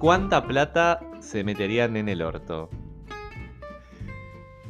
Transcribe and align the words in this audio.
¿Cuánta 0.00 0.46
plata 0.46 0.98
se 1.20 1.44
meterían 1.44 1.94
en 1.94 2.08
el 2.08 2.22
orto? 2.22 2.70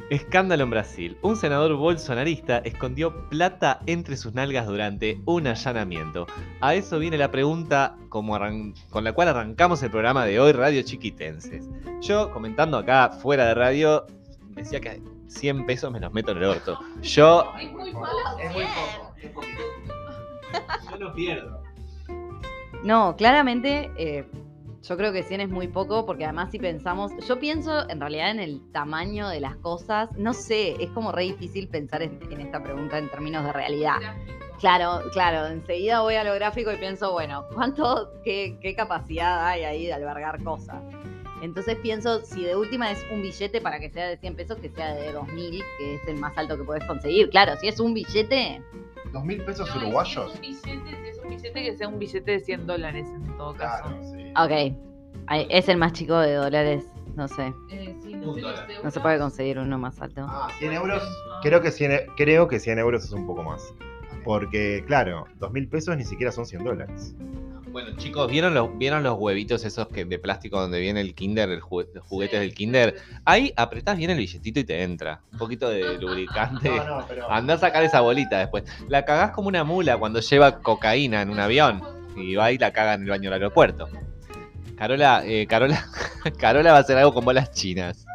Escándalo 0.09 0.65
en 0.65 0.69
Brasil. 0.71 1.17
Un 1.21 1.37
senador 1.37 1.73
bolsonarista 1.77 2.57
escondió 2.57 3.29
plata 3.29 3.79
entre 3.85 4.17
sus 4.17 4.33
nalgas 4.33 4.67
durante 4.67 5.21
un 5.25 5.47
allanamiento. 5.47 6.27
A 6.59 6.75
eso 6.75 6.99
viene 6.99 7.17
la 7.17 7.31
pregunta 7.31 7.95
como 8.09 8.37
con 8.89 9.05
la 9.05 9.13
cual 9.13 9.29
arrancamos 9.29 9.81
el 9.83 9.89
programa 9.89 10.25
de 10.25 10.37
hoy, 10.37 10.51
Radio 10.51 10.81
Chiquitenses. 10.81 11.69
Yo, 12.01 12.29
comentando 12.33 12.77
acá 12.77 13.11
fuera 13.11 13.45
de 13.45 13.53
radio, 13.53 14.05
decía 14.49 14.81
que 14.81 15.01
100 15.27 15.65
pesos 15.65 15.93
me 15.93 16.01
los 16.01 16.11
meto 16.11 16.33
en 16.33 16.39
el 16.39 16.43
orto. 16.43 16.77
Yo, 17.03 17.53
Es 17.57 17.71
muy 17.71 17.93
poco. 17.93 18.09
Es 18.37 18.51
muy 18.51 18.65
poco, 18.65 19.15
es 19.15 19.29
poquito. 19.31 19.61
yo 20.91 20.97
no 20.97 21.13
pierdo. 21.13 21.63
No, 22.83 23.15
claramente 23.15 23.91
eh, 23.95 24.25
yo 24.83 24.97
creo 24.97 25.13
que 25.13 25.23
100 25.23 25.41
es 25.41 25.49
muy 25.49 25.67
poco 25.67 26.05
porque 26.05 26.25
además 26.25 26.51
si 26.51 26.59
pensamos, 26.59 27.11
yo 27.27 27.39
pienso 27.39 27.87
en 27.89 27.99
realidad 27.99 28.31
en 28.31 28.39
el 28.39 28.61
tamaño 28.71 29.29
de 29.29 29.39
las 29.39 29.55
cosas, 29.57 30.09
no 30.17 30.33
sé, 30.33 30.75
es 30.83 30.89
como 30.91 31.11
re 31.11 31.23
difícil 31.23 31.67
pensar 31.67 32.01
en, 32.01 32.19
en 32.31 32.41
esta 32.41 32.61
pregunta 32.63 32.97
en 32.97 33.09
términos 33.09 33.43
de 33.43 33.53
realidad. 33.53 33.97
Claro, 34.59 35.01
claro, 35.11 35.47
enseguida 35.47 36.01
voy 36.01 36.15
a 36.15 36.23
lo 36.23 36.33
gráfico 36.35 36.71
y 36.71 36.77
pienso, 36.77 37.11
bueno, 37.11 37.45
¿cuánto, 37.53 38.11
qué, 38.23 38.57
qué 38.61 38.75
capacidad 38.75 39.45
hay 39.45 39.63
ahí 39.63 39.85
de 39.85 39.93
albergar 39.93 40.43
cosas? 40.43 40.83
Entonces 41.41 41.75
pienso, 41.81 42.23
si 42.23 42.43
de 42.43 42.55
última 42.55 42.91
es 42.91 43.03
un 43.11 43.23
billete 43.23 43.61
para 43.61 43.79
que 43.79 43.89
sea 43.89 44.07
de 44.07 44.17
100 44.17 44.35
pesos, 44.35 44.57
que 44.59 44.69
sea 44.69 44.93
de 44.93 45.11
2000, 45.11 45.63
que 45.79 45.95
es 45.95 46.07
el 46.07 46.17
más 46.17 46.37
alto 46.37 46.55
que 46.57 46.63
puedes 46.63 46.83
conseguir. 46.85 47.29
Claro, 47.31 47.53
si 47.59 47.67
es 47.67 47.79
un 47.79 47.95
billete, 47.95 48.61
¿Dos 49.11 49.25
mil 49.25 49.43
pesos 49.43 49.69
No, 49.75 49.81
uruguayos? 49.81 50.31
Si 50.39 50.51
es, 50.51 50.63
un 50.63 50.83
billete, 50.83 51.10
un 51.23 51.29
billete, 51.29 51.63
que 51.63 51.77
sea 51.77 51.87
un 51.87 51.99
billete 51.99 52.31
de 52.31 52.39
100 52.39 52.67
dólares 52.67 53.07
en 53.07 53.37
todo 53.37 53.55
caso. 53.55 53.83
Claro, 53.83 54.03
sí. 54.03 54.33
ok, 54.73 54.77
Ay, 55.27 55.47
es 55.49 55.69
el 55.69 55.77
más 55.77 55.93
chico 55.93 56.17
de 56.19 56.33
dólares, 56.33 56.83
no 57.15 57.27
sé. 57.27 57.53
Eh, 57.69 57.95
sí, 58.01 58.13
Un 58.15 58.21
no, 58.21 58.33
sé, 58.33 58.41
dólar. 58.41 58.67
No 58.83 58.91
se 58.91 58.99
puede 58.99 59.19
conseguir 59.19 59.59
uno 59.59 59.77
más 59.77 60.01
alto. 60.01 60.25
Ah, 60.27 60.49
100 60.57 60.73
euros. 60.73 61.03
Creo 61.41 61.61
que 61.61 61.71
100, 61.71 61.91
e- 61.91 62.05
creo 62.17 62.47
que 62.47 62.59
100 62.59 62.79
euros 62.79 63.03
es 63.05 63.11
un 63.11 63.25
poco 63.27 63.43
más. 63.43 63.73
Porque, 64.23 64.83
claro, 64.87 65.25
dos 65.39 65.51
mil 65.51 65.67
pesos 65.67 65.95
ni 65.97 66.03
siquiera 66.03 66.31
son 66.31 66.45
100 66.45 66.63
dólares. 66.63 67.15
Bueno, 67.71 67.91
chicos, 67.95 68.29
¿vieron 68.29 68.53
los, 68.53 68.77
¿vieron 68.77 69.01
los 69.01 69.17
huevitos 69.17 69.63
esos 69.63 69.87
que 69.87 70.03
de 70.03 70.19
plástico 70.19 70.59
donde 70.59 70.81
viene 70.81 70.99
el 70.99 71.15
Kinder, 71.15 71.49
el 71.49 71.59
los 71.59 72.03
juguetes 72.03 72.39
Sí, 72.39 72.45
del 72.45 72.53
Kinder? 72.53 72.95
Ahí 73.23 73.53
apretás 73.55 73.95
bien 73.97 74.09
el 74.09 74.17
billetito 74.17 74.59
y 74.59 74.65
te 74.65 74.83
entra. 74.83 75.21
Un 75.31 75.37
poquito 75.37 75.69
de 75.69 75.97
lubricante. 75.97 76.69
No, 76.81 76.99
no, 76.99 77.05
pero. 77.07 77.31
Andá 77.31 77.53
a 77.53 77.57
sacar 77.57 77.83
esa 77.83 78.01
bolita 78.01 78.39
después. 78.39 78.63
La 78.89 79.05
cagás 79.05 79.31
como 79.31 79.47
una 79.47 79.63
mula 79.63 79.97
cuando 79.97 80.19
lleva 80.19 80.59
cocaína 80.59 81.21
en 81.21 81.29
un 81.29 81.39
avión 81.39 81.81
y 82.17 82.35
va 82.35 82.51
y 82.51 82.57
la 82.57 82.73
caga 82.73 82.95
en 82.95 83.03
el 83.03 83.09
baño 83.09 83.29
del 83.29 83.41
aeropuerto. 83.41 83.87
Carola, 84.75 85.23
eh, 85.25 85.47
Carola, 85.47 85.85
Carola 86.39 86.71
va 86.71 86.77
a 86.79 86.81
hacer 86.81 86.97
algo 86.97 87.13
con 87.13 87.23
bolas 87.23 87.51
chinas. 87.51 88.05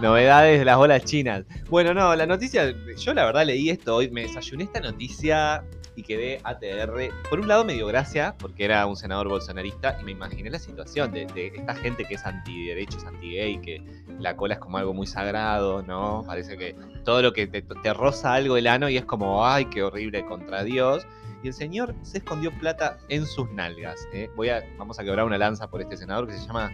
Novedades 0.00 0.58
de 0.60 0.64
las 0.64 0.76
bolas 0.76 1.04
chinas. 1.04 1.44
Bueno, 1.68 1.94
no, 1.94 2.14
la 2.14 2.26
noticia, 2.26 2.74
yo 2.96 3.14
la 3.14 3.24
verdad 3.24 3.46
leí 3.46 3.70
esto 3.70 3.96
hoy, 3.96 4.10
me 4.10 4.22
desayuné 4.22 4.64
esta 4.64 4.80
noticia 4.80 5.64
y 5.96 6.02
quedé 6.02 6.40
ATR. 6.44 7.10
Por 7.28 7.40
un 7.40 7.48
lado 7.48 7.64
me 7.64 7.74
dio 7.74 7.86
gracia, 7.86 8.34
porque 8.38 8.64
era 8.64 8.86
un 8.86 8.96
senador 8.96 9.28
bolsonarista, 9.28 9.98
y 10.00 10.04
me 10.04 10.12
imaginé 10.12 10.50
la 10.50 10.58
situación 10.58 11.12
de, 11.12 11.26
esta 11.54 11.74
gente 11.74 12.04
que 12.04 12.14
es 12.14 12.24
antiderechos, 12.24 13.04
anti-gay, 13.04 13.60
que 13.60 13.82
la 14.18 14.36
cola 14.36 14.54
es 14.54 14.60
como 14.60 14.78
algo 14.78 14.94
muy 14.94 15.06
sagrado, 15.06 15.82
¿no? 15.82 16.24
Parece 16.26 16.56
que 16.56 16.74
todo 17.04 17.22
lo 17.22 17.32
que 17.32 17.46
te, 17.46 17.94
roza 17.94 18.34
algo 18.34 18.56
el 18.56 18.66
ano 18.66 18.88
y 18.88 18.96
es 18.96 19.04
como, 19.04 19.46
ay, 19.46 19.66
qué 19.66 19.82
horrible 19.82 20.24
contra 20.24 20.64
Dios. 20.64 21.06
Y 21.42 21.48
el 21.48 21.54
señor 21.54 21.94
se 22.02 22.18
escondió 22.18 22.56
plata 22.58 22.98
en 23.08 23.26
sus 23.26 23.50
nalgas. 23.50 24.06
¿eh? 24.12 24.30
Voy 24.36 24.48
a, 24.48 24.62
vamos 24.78 25.00
a 25.00 25.04
quebrar 25.04 25.26
una 25.26 25.38
lanza 25.38 25.68
por 25.68 25.80
este 25.80 25.96
senador 25.96 26.28
que 26.28 26.34
se 26.34 26.46
llama. 26.46 26.70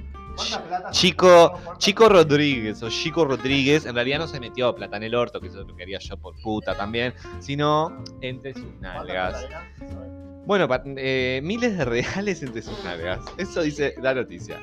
Chico, 0.91 1.51
¿Cuánta- 1.52 1.79
Chico 1.79 2.08
Rodríguez 2.08 2.83
o 2.83 2.89
Chico 2.89 3.24
Rodríguez, 3.24 3.86
en 3.86 3.95
realidad 3.95 4.18
no 4.18 4.27
se 4.29 4.40
metió 4.40 4.74
plata 4.74 4.96
en 4.96 5.02
el 5.05 5.14
orto, 5.14 5.40
que 5.40 5.48
eso 5.48 5.64
lo 5.64 5.77
quería 5.77 5.98
yo 5.98 6.17
por 6.17 6.35
puta 6.40 6.77
también, 6.77 7.12
sino 7.40 8.02
entre 8.20 8.55
sus 8.55 8.73
nalgas. 8.80 9.46
Bueno, 10.46 10.67
eh, 10.96 11.40
miles 11.42 11.77
de 11.77 11.85
reales 11.85 12.42
entre 12.42 12.62
sus 12.62 12.83
nalgas. 12.85 13.20
Eso 13.36 13.62
dice 13.62 13.95
la 14.01 14.14
noticia. 14.14 14.58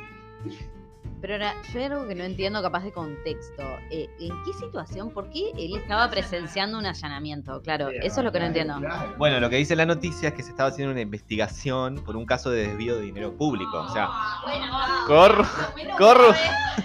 Pero 1.26 1.44
ahora, 1.44 1.56
yo 1.74 1.80
hay 1.80 1.86
algo 1.86 2.08
que 2.08 2.14
no 2.14 2.24
entiendo 2.24 2.62
capaz 2.62 2.84
de 2.84 2.92
contexto. 2.92 3.64
Eh, 3.90 4.08
¿En 4.20 4.44
qué 4.44 4.54
situación? 4.54 5.10
¿Por 5.10 5.28
qué 5.32 5.50
él 5.58 5.76
estaba 5.76 6.08
presenciando 6.08 6.78
un 6.78 6.86
allanamiento? 6.86 7.64
Claro, 7.64 7.90
eso 7.90 8.20
es 8.20 8.24
lo 8.24 8.32
que 8.32 8.40
no 8.40 8.46
entiendo. 8.46 8.80
Bueno, 9.18 9.40
lo 9.40 9.50
que 9.50 9.56
dice 9.56 9.76
la 9.76 9.88
noticia 9.88 10.30
es 10.30 10.36
que 10.36 10.44
se 10.44 10.52
estaba 10.52 10.70
haciendo 10.70 10.92
una 10.92 11.02
investigación 11.02 11.96
por 12.06 12.16
un 12.16 12.28
caso 12.28 12.52
de 12.52 12.68
desvío 12.68 12.98
de 12.98 13.02
dinero 13.02 13.36
público. 13.36 13.76
O 13.76 13.90
sea, 13.92 14.08
corro, 15.08 15.48
corro. 15.98 16.28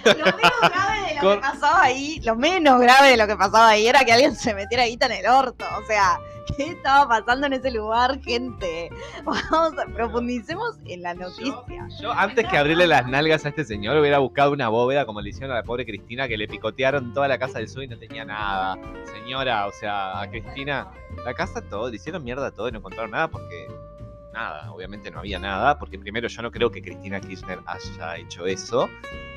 Lo 0.03 0.25
menos 0.25 0.71
grave 0.71 1.05
de 1.05 1.21
lo 1.21 1.35
que 1.35 1.41
pasaba 1.41 1.83
ahí, 1.83 2.19
lo 2.23 2.35
menos 2.35 2.79
grave 2.79 3.09
de 3.09 3.17
lo 3.17 3.27
que 3.27 3.35
pasaba 3.35 3.69
ahí 3.69 3.85
era 3.85 4.03
que 4.03 4.11
alguien 4.11 4.35
se 4.35 4.55
metiera 4.55 4.87
guita 4.87 5.05
en 5.05 5.11
el 5.11 5.27
orto. 5.27 5.65
O 5.79 5.85
sea, 5.85 6.19
¿qué 6.57 6.69
estaba 6.69 7.07
pasando 7.07 7.47
en 7.47 7.53
ese 7.53 7.71
lugar, 7.71 8.19
gente? 8.21 8.89
Vamos, 9.23 9.73
a, 9.77 9.85
profundicemos 9.93 10.77
en 10.85 11.01
la 11.01 11.13
noticia. 11.13 11.87
Yo 11.99 12.11
antes 12.11 12.47
que 12.47 12.57
abrirle 12.57 12.87
las 12.87 13.07
nalgas 13.07 13.45
a 13.45 13.49
este 13.49 13.63
señor 13.63 13.97
hubiera 13.97 14.19
buscado 14.19 14.51
una 14.51 14.69
bóveda 14.69 15.05
como 15.05 15.21
le 15.21 15.29
hicieron 15.29 15.51
a 15.51 15.55
la 15.55 15.63
pobre 15.63 15.85
Cristina 15.85 16.27
que 16.27 16.37
le 16.37 16.47
picotearon 16.47 17.13
toda 17.13 17.27
la 17.27 17.37
casa 17.37 17.59
del 17.59 17.67
sur 17.67 17.83
y 17.83 17.87
no 17.87 17.97
tenía 17.97 18.25
nada. 18.25 18.77
Señora, 19.05 19.67
o 19.67 19.71
sea, 19.71 20.21
a 20.21 20.29
Cristina, 20.29 20.91
la 21.25 21.33
casa 21.33 21.61
todo, 21.61 21.89
le 21.89 21.95
hicieron 21.95 22.23
mierda 22.23 22.51
todo 22.51 22.67
y 22.69 22.71
no 22.71 22.79
encontraron 22.79 23.11
nada 23.11 23.27
porque 23.27 23.67
nada, 24.33 24.71
obviamente 24.71 25.11
no 25.11 25.19
había 25.19 25.39
nada, 25.39 25.77
porque 25.77 25.97
primero 25.99 26.27
yo 26.27 26.41
no 26.41 26.51
creo 26.51 26.71
que 26.71 26.81
Cristina 26.81 27.19
Kirchner 27.19 27.59
haya 27.65 28.17
hecho 28.17 28.45
eso. 28.45 28.89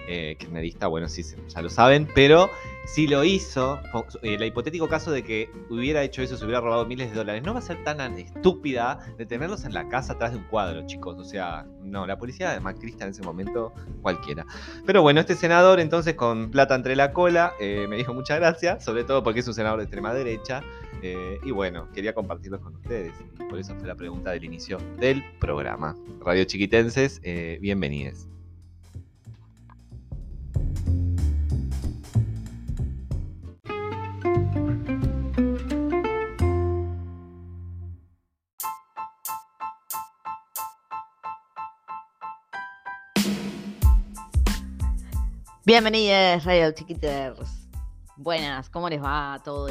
Eh, 0.06 0.36
kirchnerista, 0.38 0.86
bueno, 0.86 1.08
sí, 1.08 1.22
ya 1.48 1.62
lo 1.62 1.70
saben, 1.70 2.06
pero 2.14 2.50
si 2.84 3.06
lo 3.06 3.24
hizo, 3.24 3.80
po- 3.90 4.04
eh, 4.20 4.34
el 4.34 4.44
hipotético 4.44 4.86
caso 4.86 5.10
de 5.10 5.24
que 5.24 5.50
hubiera 5.70 6.02
hecho 6.02 6.20
eso, 6.20 6.36
se 6.36 6.44
hubiera 6.44 6.60
robado 6.60 6.84
miles 6.84 7.08
de 7.10 7.16
dólares, 7.16 7.42
no 7.42 7.54
va 7.54 7.60
a 7.60 7.62
ser 7.62 7.82
tan 7.84 7.98
estúpida 8.18 8.98
de 9.16 9.24
tenerlos 9.24 9.64
en 9.64 9.72
la 9.72 9.88
casa 9.88 10.12
atrás 10.12 10.32
de 10.32 10.36
un 10.38 10.44
cuadro, 10.44 10.86
chicos. 10.86 11.16
O 11.18 11.24
sea, 11.24 11.64
no, 11.80 12.06
la 12.06 12.18
policía 12.18 12.50
de 12.50 12.60
Macrista 12.60 13.04
en 13.04 13.12
ese 13.12 13.22
momento, 13.22 13.72
cualquiera. 14.02 14.44
Pero 14.84 15.00
bueno, 15.00 15.20
este 15.20 15.36
senador 15.36 15.80
entonces 15.80 16.14
con 16.16 16.50
plata 16.50 16.74
entre 16.74 16.96
la 16.96 17.14
cola, 17.14 17.54
eh, 17.58 17.86
me 17.88 17.96
dijo 17.96 18.12
muchas 18.12 18.38
gracias, 18.38 18.84
sobre 18.84 19.04
todo 19.04 19.22
porque 19.22 19.40
es 19.40 19.48
un 19.48 19.54
senador 19.54 19.78
de 19.78 19.84
extrema 19.84 20.12
derecha. 20.12 20.62
Eh, 21.06 21.38
y 21.44 21.50
bueno, 21.50 21.90
quería 21.92 22.14
compartirlos 22.14 22.62
con 22.62 22.76
ustedes. 22.76 23.12
Por 23.50 23.58
eso 23.58 23.74
fue 23.76 23.86
la 23.86 23.94
pregunta 23.94 24.30
del 24.30 24.42
inicio 24.42 24.78
del 24.98 25.22
programa. 25.38 25.94
Radio 26.20 26.44
Chiquitenses, 26.44 27.20
eh, 27.22 27.58
bienvenidos. 27.60 28.26
Bienvenidos, 45.66 46.44
Radio 46.44 46.72
Chiquiters. 46.72 47.68
Buenas, 48.16 48.70
¿cómo 48.70 48.88
les 48.88 49.02
va 49.02 49.34
a 49.34 49.42
todos? 49.42 49.70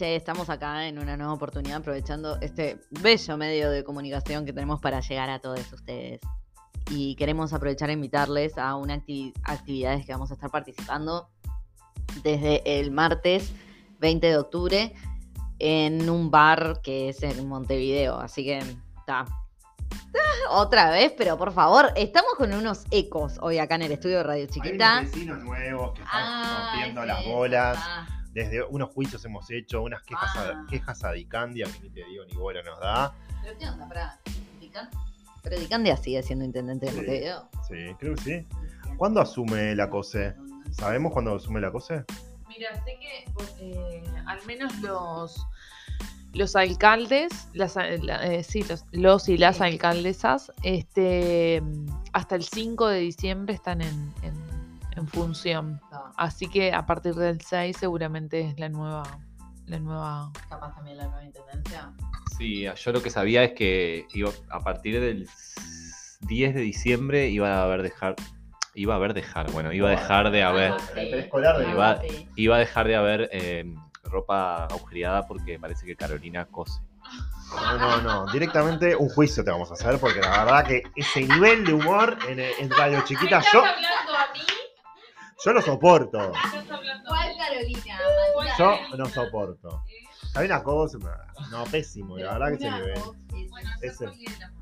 Che, 0.00 0.16
estamos 0.16 0.48
acá 0.48 0.86
en 0.88 0.98
una 0.98 1.14
nueva 1.18 1.34
oportunidad 1.34 1.76
aprovechando 1.76 2.38
este 2.40 2.80
bello 2.88 3.36
medio 3.36 3.70
de 3.70 3.84
comunicación 3.84 4.46
que 4.46 4.52
tenemos 4.54 4.80
para 4.80 5.00
llegar 5.00 5.28
a 5.28 5.40
todos 5.40 5.70
ustedes. 5.74 6.20
Y 6.90 7.14
queremos 7.16 7.52
aprovechar 7.52 7.90
e 7.90 7.92
invitarles 7.92 8.56
a 8.56 8.76
una 8.76 8.94
acti- 8.96 9.34
actividades 9.44 10.06
que 10.06 10.12
vamos 10.12 10.30
a 10.30 10.34
estar 10.34 10.48
participando 10.50 11.28
desde 12.22 12.62
el 12.80 12.92
martes 12.92 13.52
20 13.98 14.26
de 14.26 14.38
octubre 14.38 14.94
en 15.58 16.08
un 16.08 16.30
bar 16.30 16.80
que 16.82 17.10
es 17.10 17.22
en 17.22 17.46
Montevideo. 17.46 18.18
Así 18.18 18.42
que 18.42 18.56
está. 19.00 19.26
Otra 20.48 20.88
vez, 20.92 21.12
pero 21.18 21.36
por 21.36 21.52
favor, 21.52 21.92
estamos 21.94 22.32
con 22.38 22.54
unos 22.54 22.86
ecos 22.90 23.36
hoy 23.42 23.58
acá 23.58 23.74
en 23.74 23.82
el 23.82 23.92
estudio 23.92 24.16
de 24.16 24.22
Radio 24.22 24.44
Hay 24.44 24.48
Chiquita. 24.48 25.00
unos 25.00 25.10
vecinos 25.12 25.44
nuevos 25.44 25.92
que 25.92 26.00
están 26.00 26.20
Ah, 26.22 26.70
rompiendo 26.72 27.04
las 27.04 27.22
bolas. 27.26 27.78
ah. 27.78 28.06
Desde 28.32 28.62
unos 28.62 28.90
juicios 28.90 29.24
hemos 29.24 29.50
hecho, 29.50 29.82
unas 29.82 30.02
quejas, 30.02 30.30
Ah. 30.36 30.62
a, 30.64 30.70
quejas 30.70 31.02
a 31.04 31.12
Dicandia, 31.12 31.66
que 31.66 31.80
ni 31.80 31.90
te 31.90 32.04
digo 32.04 32.24
ni 32.26 32.34
bola 32.34 32.62
nos 32.62 32.78
da. 32.80 33.12
¿Pero 33.42 33.58
qué 33.58 33.68
onda? 33.68 33.88
Pará, 33.88 34.18
Dican- 34.60 34.88
Pero 35.42 35.58
Dicandia 35.58 35.96
sigue 35.96 36.22
siendo 36.22 36.44
intendente 36.44 36.86
de 36.86 36.92
Sí. 36.92 36.96
Montevideo. 36.98 37.48
Sí, 37.66 37.94
creo 37.98 38.14
que 38.14 38.20
sí. 38.22 38.46
¿Cuándo 38.96 39.20
asume 39.20 39.74
la 39.74 39.88
COSE? 39.88 40.34
¿Sabemos 40.70 41.12
cuándo 41.12 41.34
asume 41.34 41.60
la 41.60 41.72
COSE? 41.72 42.04
Mira, 42.48 42.74
sé 42.84 42.98
que 43.00 43.24
eh, 43.60 44.02
al 44.26 44.44
menos 44.46 44.78
los 44.80 45.44
los 46.32 46.54
alcaldes, 46.54 47.48
las, 47.54 47.74
la- 47.74 48.24
eh, 48.24 48.44
sí, 48.44 48.62
los, 48.62 48.84
los 48.92 49.28
y 49.28 49.36
las 49.36 49.56
Sí. 49.56 49.64
alcaldesas, 49.64 50.52
este, 50.62 51.60
hasta 52.12 52.36
el 52.36 52.44
5 52.44 52.86
de 52.86 53.00
diciembre 53.00 53.52
están 53.54 53.80
en, 53.80 54.14
en- 54.22 54.49
en 54.96 55.06
función. 55.08 55.80
No, 55.90 56.12
Así 56.16 56.48
que 56.48 56.72
a 56.72 56.86
partir 56.86 57.14
del 57.14 57.40
6 57.40 57.76
seguramente 57.78 58.40
es 58.48 58.58
la 58.58 58.68
nueva, 58.68 59.02
la 59.66 59.78
nueva. 59.78 60.32
capaz 60.48 60.74
también 60.74 60.96
la 60.98 61.04
nueva 61.04 61.24
intendencia. 61.24 61.92
Sí, 62.38 62.64
yo 62.74 62.92
lo 62.92 63.02
que 63.02 63.10
sabía 63.10 63.44
es 63.44 63.52
que 63.52 64.06
iba- 64.14 64.30
a 64.50 64.60
partir 64.60 65.00
del 65.00 65.28
10 66.20 66.54
de 66.54 66.60
diciembre 66.60 67.28
iba 67.28 67.54
a 67.58 67.62
haber 67.64 67.82
dejar. 67.82 68.16
Iba 68.74 68.94
a 68.94 68.96
haber 68.98 69.14
dejar, 69.14 69.50
bueno, 69.50 69.72
iba 69.72 69.88
a 69.88 69.90
dejar 69.90 70.30
de 70.30 70.42
haber. 70.44 70.72
De 70.94 71.28
Iba- 71.72 72.00
Iba 72.36 72.56
a 72.56 72.58
dejar 72.60 72.86
de 72.86 72.96
haber 72.96 73.28
eh, 73.32 73.64
ropa 74.04 74.64
agujereada 74.66 75.26
porque 75.26 75.58
parece 75.58 75.84
que 75.86 75.96
Carolina 75.96 76.44
cose. 76.46 76.80
No, 77.52 77.76
no, 77.78 78.00
no. 78.00 78.32
Directamente 78.32 78.94
un 78.94 79.08
juicio 79.08 79.42
te 79.42 79.50
vamos 79.50 79.70
a 79.72 79.74
hacer 79.74 79.98
porque 79.98 80.20
la 80.20 80.44
verdad 80.44 80.64
que 80.64 80.82
ese 80.94 81.22
nivel 81.22 81.64
de 81.64 81.72
humor 81.72 82.16
en, 82.28 82.38
en 82.38 82.70
Radio 82.70 83.02
Chiquita 83.04 83.38
¿Me 83.40 83.44
estás 83.44 83.52
yo, 83.52 83.58
hablando 83.60 84.14
a 84.14 84.32
mí? 84.32 84.40
Yo 85.44 85.52
no 85.52 85.62
soporto. 85.62 86.18
¿Me 86.18 87.04
¿Cuál? 87.06 87.36
Carolina? 87.36 87.98
Yo 88.58 88.96
no 88.96 89.06
soporto. 89.06 89.82
Hay 90.34 90.46
una 90.46 90.62
cosa, 90.62 90.98
no, 91.50 91.64
pésimo, 91.64 92.16
la 92.18 92.38
verdad 92.38 92.58
que. 92.58 92.68
Bueno, 93.48 93.70
Ese. 93.82 94.04
de 94.04 94.10
la 94.10 94.12
modista. 94.12 94.52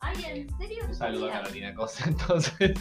Ay, 0.00 0.24
¿en 0.24 0.58
serio? 0.58 0.84
Un 0.88 0.94
saludo 0.94 1.28
a 1.28 1.32
Carolina 1.32 1.74
Cose, 1.74 2.04
entonces. 2.08 2.72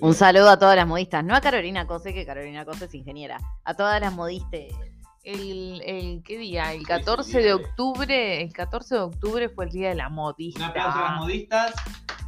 Un 0.00 0.14
saludo 0.14 0.50
a 0.50 0.58
todas 0.58 0.76
las 0.76 0.86
modistas, 0.86 1.24
no 1.24 1.34
a 1.34 1.40
Carolina 1.40 1.86
Cose, 1.86 2.14
que 2.14 2.24
Carolina 2.24 2.64
Cose 2.64 2.84
es 2.84 2.94
ingeniera, 2.94 3.38
a 3.64 3.74
todas 3.74 4.00
las 4.00 4.12
modistas. 4.12 4.60
El, 5.24 5.80
el, 5.84 6.22
¿Qué 6.22 6.36
día? 6.36 6.72
El 6.74 6.80
sí, 6.80 6.84
14 6.84 7.30
día 7.30 7.40
de 7.40 7.46
de- 7.46 7.54
octubre. 7.54 8.42
El 8.42 8.52
14 8.52 8.94
de 8.94 9.00
octubre 9.00 9.48
fue 9.48 9.64
el 9.64 9.70
día 9.72 9.88
de 9.88 9.94
la 9.94 10.10
modista. 10.10 10.60
Un 10.60 10.66
aplauso 10.70 10.98
a 10.98 11.02
las 11.02 11.20
modistas. 11.20 11.72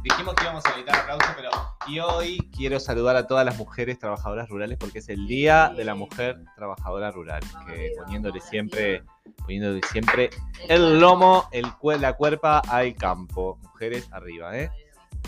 Dijimos 0.09 0.35
que 0.35 0.43
íbamos 0.43 0.65
a 0.65 0.73
evitar 0.73 0.95
aplausos, 0.99 1.27
pero. 1.35 1.49
Y 1.87 1.99
hoy 1.99 2.49
quiero 2.55 2.79
saludar 2.79 3.15
a 3.15 3.27
todas 3.27 3.45
las 3.45 3.57
mujeres 3.57 3.99
trabajadoras 3.99 4.47
rurales 4.49 4.77
porque 4.77 4.99
es 4.99 5.09
el 5.09 5.27
Día 5.27 5.73
de 5.75 5.83
la 5.85 5.95
Mujer 5.95 6.43
Trabajadora 6.55 7.11
Rural. 7.11 7.41
Poniéndole 7.97 8.39
siempre, 8.39 9.03
poniéndole 9.39 9.81
siempre 9.91 10.29
el 10.67 10.99
lomo, 10.99 11.49
la 11.99 12.13
cuerpa 12.13 12.59
al 12.59 12.95
campo. 12.95 13.57
Mujeres 13.61 14.07
arriba, 14.11 14.57
¿eh? 14.57 14.71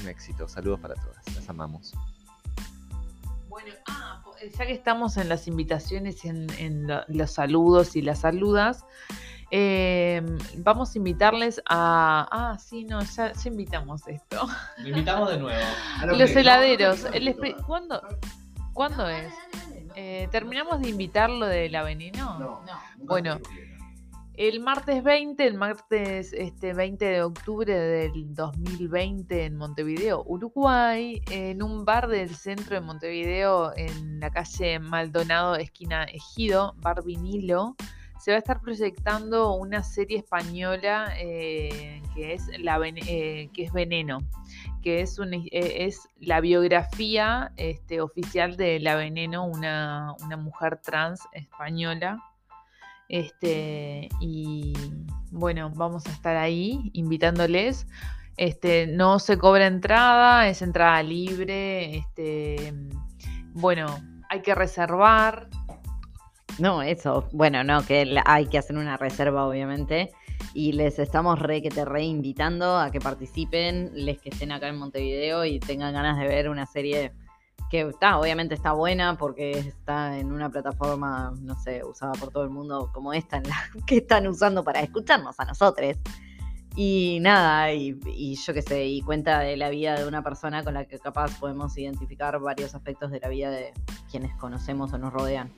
Un 0.01 0.07
éxito. 0.07 0.47
Saludos 0.47 0.79
para 0.79 0.95
todas. 0.95 1.17
Las 1.35 1.49
amamos. 1.49 1.93
Bueno, 3.47 3.73
ah, 3.87 4.21
ya 4.57 4.65
que 4.65 4.73
estamos 4.73 5.17
en 5.17 5.27
las 5.29 5.47
invitaciones 5.47 6.23
en, 6.25 6.49
en 6.57 6.87
lo- 6.87 7.03
los 7.07 7.31
saludos 7.31 7.95
y 7.95 8.01
las 8.01 8.19
saludas, 8.19 8.85
eh, 9.51 10.21
vamos 10.57 10.93
a 10.93 10.97
invitarles 10.97 11.61
a. 11.67 12.27
Ah, 12.31 12.57
sí, 12.59 12.83
no, 12.85 13.01
ya, 13.01 13.33
ya 13.33 13.49
invitamos 13.49 14.07
esto. 14.07 14.47
Lo 14.77 14.87
invitamos 14.89 15.29
de 15.31 15.37
nuevo. 15.37 15.59
Los 16.17 16.31
heladeros. 16.35 17.05
el 17.13 17.27
espe- 17.27 17.55
¿Cuándo, 17.65 18.01
¿Cuándo 18.73 19.07
es? 19.09 19.33
Eh, 19.95 20.27
¿Terminamos 20.31 20.81
de 20.81 20.89
invitar 20.89 21.29
lo 21.29 21.45
de 21.45 21.69
la 21.69 21.83
veneno? 21.83 22.39
No. 22.39 22.61
Bueno. 22.97 23.39
El 24.35 24.61
martes 24.61 25.03
20, 25.03 25.45
el 25.45 25.55
martes 25.55 26.31
este, 26.31 26.73
20 26.73 27.03
de 27.03 27.23
octubre 27.23 27.77
del 27.77 28.33
2020 28.33 29.43
en 29.43 29.57
Montevideo, 29.57 30.23
Uruguay, 30.25 31.21
en 31.29 31.61
un 31.61 31.83
bar 31.83 32.07
del 32.07 32.33
centro 32.33 32.75
de 32.75 32.79
Montevideo, 32.79 33.73
en 33.75 34.21
la 34.21 34.29
calle 34.29 34.79
Maldonado, 34.79 35.57
esquina 35.57 36.05
Ejido, 36.05 36.73
Bar 36.77 37.03
Vinilo, 37.03 37.75
se 38.19 38.31
va 38.31 38.35
a 38.35 38.39
estar 38.39 38.61
proyectando 38.61 39.53
una 39.53 39.81
serie 39.81 40.17
española 40.17 41.13
eh, 41.17 42.01
que, 42.13 42.33
es 42.33 42.47
la, 42.59 42.77
eh, 42.83 43.49
que 43.53 43.63
es 43.63 43.71
Veneno, 43.71 44.19
que 44.81 45.01
eh, 45.01 45.47
es 45.51 46.09
la 46.19 46.41
biografía 46.41 47.53
este, 47.55 48.01
oficial 48.01 48.57
de 48.57 48.79
La 48.81 48.95
Veneno, 48.95 49.45
una, 49.45 50.15
una 50.23 50.35
mujer 50.35 50.81
trans 50.81 51.21
española. 51.31 52.21
Este, 53.07 54.09
y 54.19 54.73
bueno, 55.31 55.71
vamos 55.73 56.05
a 56.05 56.11
estar 56.11 56.35
ahí 56.35 56.91
invitándoles. 56.93 57.87
Este, 58.35 58.85
no 58.87 59.19
se 59.19 59.37
cobra 59.37 59.65
entrada, 59.65 60.47
es 60.49 60.61
entrada 60.61 61.01
libre. 61.03 61.97
Este, 61.97 62.73
bueno, 63.53 63.87
hay 64.29 64.41
que 64.41 64.53
reservar. 64.55 65.49
No, 66.59 66.81
eso, 66.81 67.27
bueno, 67.31 67.63
no, 67.63 67.85
que 67.85 68.19
hay 68.25 68.45
que 68.47 68.57
hacer 68.57 68.77
una 68.77 68.97
reserva, 68.97 69.47
obviamente. 69.47 70.11
Y 70.53 70.73
les 70.73 70.99
estamos 70.99 71.39
re 71.39 71.61
que 71.61 71.69
te 71.69 71.85
reinvitando 71.85 72.77
a 72.77 72.91
que 72.91 72.99
participen, 72.99 73.91
les 73.93 74.19
que 74.19 74.29
estén 74.29 74.51
acá 74.51 74.67
en 74.67 74.77
Montevideo 74.77 75.45
y 75.45 75.59
tengan 75.59 75.93
ganas 75.93 76.17
de 76.17 76.27
ver 76.27 76.49
una 76.49 76.65
serie 76.65 77.13
que 77.69 77.81
está, 77.81 78.19
obviamente 78.19 78.55
está 78.55 78.71
buena 78.71 79.15
porque 79.17 79.51
está 79.51 80.17
en 80.17 80.31
una 80.31 80.49
plataforma, 80.49 81.33
no 81.41 81.55
sé, 81.59 81.83
usada 81.83 82.13
por 82.13 82.31
todo 82.31 82.43
el 82.43 82.49
mundo 82.49 82.89
como 82.93 83.13
esta, 83.13 83.41
que 83.85 83.97
están 83.97 84.27
usando 84.27 84.63
para 84.63 84.81
escucharnos 84.81 85.39
a 85.39 85.45
nosotros. 85.45 85.97
Y 86.75 87.19
nada, 87.21 87.73
y, 87.73 87.99
y 88.07 88.35
yo 88.35 88.53
qué 88.53 88.61
sé, 88.61 88.85
y 88.85 89.01
cuenta 89.01 89.39
de 89.39 89.57
la 89.57 89.69
vida 89.69 89.99
de 89.99 90.07
una 90.07 90.23
persona 90.23 90.63
con 90.63 90.73
la 90.73 90.85
que 90.85 90.97
capaz 90.99 91.37
podemos 91.39 91.77
identificar 91.77 92.39
varios 92.39 92.73
aspectos 92.73 93.11
de 93.11 93.19
la 93.19 93.29
vida 93.29 93.51
de 93.51 93.73
quienes 94.09 94.33
conocemos 94.35 94.93
o 94.93 94.97
nos 94.97 95.11
rodean. 95.13 95.51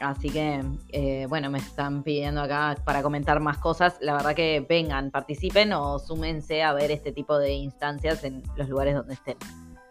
Así 0.00 0.30
que, 0.30 0.62
eh, 0.90 1.26
bueno, 1.28 1.50
me 1.50 1.58
están 1.58 2.02
pidiendo 2.02 2.40
acá 2.40 2.76
para 2.84 3.02
comentar 3.02 3.40
más 3.40 3.58
cosas. 3.58 3.96
La 4.00 4.14
verdad 4.14 4.34
que 4.34 4.64
vengan, 4.68 5.10
participen 5.10 5.72
o 5.72 5.98
súmense 5.98 6.62
a 6.62 6.72
ver 6.72 6.90
este 6.90 7.12
tipo 7.12 7.38
de 7.38 7.52
instancias 7.52 8.22
en 8.24 8.42
los 8.56 8.68
lugares 8.68 8.94
donde 8.94 9.14
estén. 9.14 9.36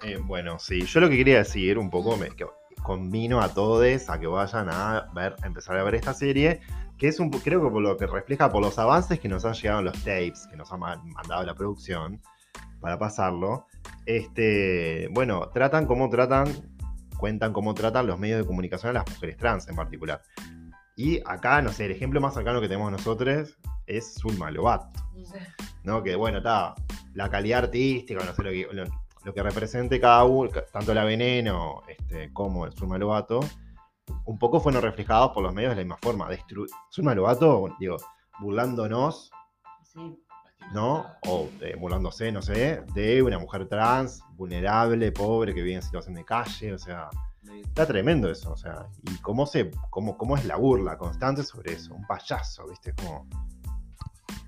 Eh, 0.03 0.17
bueno, 0.23 0.59
sí, 0.59 0.81
yo 0.85 0.99
lo 1.01 1.09
que 1.09 1.17
quería 1.17 1.39
decir 1.39 1.77
un 1.77 1.89
poco, 1.89 2.15
me, 2.15 2.29
que 2.29 2.45
convino 2.83 3.41
a 3.41 3.49
todos 3.49 4.09
a 4.09 4.19
que 4.19 4.27
vayan 4.27 4.69
a 4.69 5.09
ver, 5.13 5.35
empezar 5.43 5.75
a 5.77 5.83
ver 5.83 5.95
esta 5.95 6.13
serie, 6.13 6.61
que 6.97 7.09
es 7.09 7.19
un 7.19 7.29
creo 7.29 7.61
que 7.61 7.69
por 7.69 7.81
lo 7.81 7.97
que 7.97 8.07
refleja 8.07 8.49
por 8.49 8.61
los 8.61 8.79
avances 8.79 9.19
que 9.19 9.27
nos 9.27 9.43
han 9.43 9.53
llegado 9.53 9.79
en 9.79 9.85
los 9.85 9.97
tapes, 10.03 10.47
que 10.49 10.55
nos 10.55 10.71
ha 10.71 10.77
ma- 10.77 11.01
mandado 11.03 11.43
la 11.43 11.53
producción 11.53 12.21
para 12.79 12.97
pasarlo. 12.97 13.65
Este, 14.05 15.09
bueno, 15.11 15.49
tratan 15.49 15.85
como 15.85 16.09
tratan, 16.09 16.47
cuentan 17.17 17.53
cómo 17.53 17.73
tratan 17.73 18.07
los 18.07 18.19
medios 18.19 18.39
de 18.39 18.45
comunicación 18.45 18.91
a 18.91 18.99
las 18.99 19.09
mujeres 19.09 19.37
trans 19.37 19.67
en 19.67 19.75
particular. 19.75 20.21
Y 20.95 21.19
acá, 21.25 21.61
no 21.61 21.71
sé, 21.71 21.85
el 21.85 21.91
ejemplo 21.91 22.19
más 22.19 22.33
cercano 22.33 22.59
que 22.59 22.67
tenemos 22.67 22.91
nosotros 22.91 23.57
es 23.85 24.15
Zulma 24.15 24.49
Lobato. 24.51 24.99
¿no? 25.83 26.03
Que 26.03 26.15
bueno, 26.15 26.39
está 26.39 26.75
la 27.13 27.29
calidad 27.29 27.65
artística, 27.65 28.23
no 28.23 28.33
sé 28.33 28.43
lo 28.43 28.49
que, 28.49 28.89
lo, 29.23 29.33
que 29.33 29.43
represente 29.43 29.99
cada 29.99 30.23
uno, 30.23 30.49
tanto 30.71 30.93
la 30.93 31.03
veneno 31.03 31.81
este, 31.87 32.31
como 32.33 32.65
el 32.65 32.73
Zulma 32.73 32.97
Lobato, 32.97 33.39
un 34.25 34.39
poco 34.39 34.59
fueron 34.59 34.81
reflejados 34.81 35.31
por 35.31 35.43
los 35.43 35.53
medios 35.53 35.71
de 35.71 35.75
la 35.77 35.81
misma 35.83 35.97
forma. 36.01 36.29
Destru 36.29 36.65
Zulma 36.91 37.13
Lobato, 37.13 37.75
digo, 37.79 37.97
burlándonos, 38.39 39.31
¿no? 40.73 41.05
O 41.27 41.49
eh, 41.61 41.75
burlándose, 41.79 42.31
no 42.31 42.41
sé, 42.41 42.83
de 42.93 43.21
una 43.21 43.39
mujer 43.39 43.67
trans, 43.67 44.21
vulnerable, 44.35 45.11
pobre, 45.11 45.53
que 45.53 45.61
vive 45.61 45.75
en 45.75 45.81
situación 45.81 46.15
de 46.15 46.25
calle, 46.25 46.73
o 46.73 46.77
sea, 46.77 47.09
está 47.63 47.85
tremendo 47.85 48.29
eso, 48.29 48.51
o 48.51 48.57
sea, 48.57 48.87
y 49.03 49.15
cómo 49.17 49.45
se, 49.45 49.71
cómo, 49.89 50.17
cómo 50.17 50.37
es 50.37 50.45
la 50.45 50.57
burla 50.57 50.97
constante 50.97 51.43
sobre 51.43 51.73
eso, 51.73 51.93
un 51.93 52.05
payaso, 52.05 52.67
¿viste? 52.67 52.93
Como, 52.93 53.27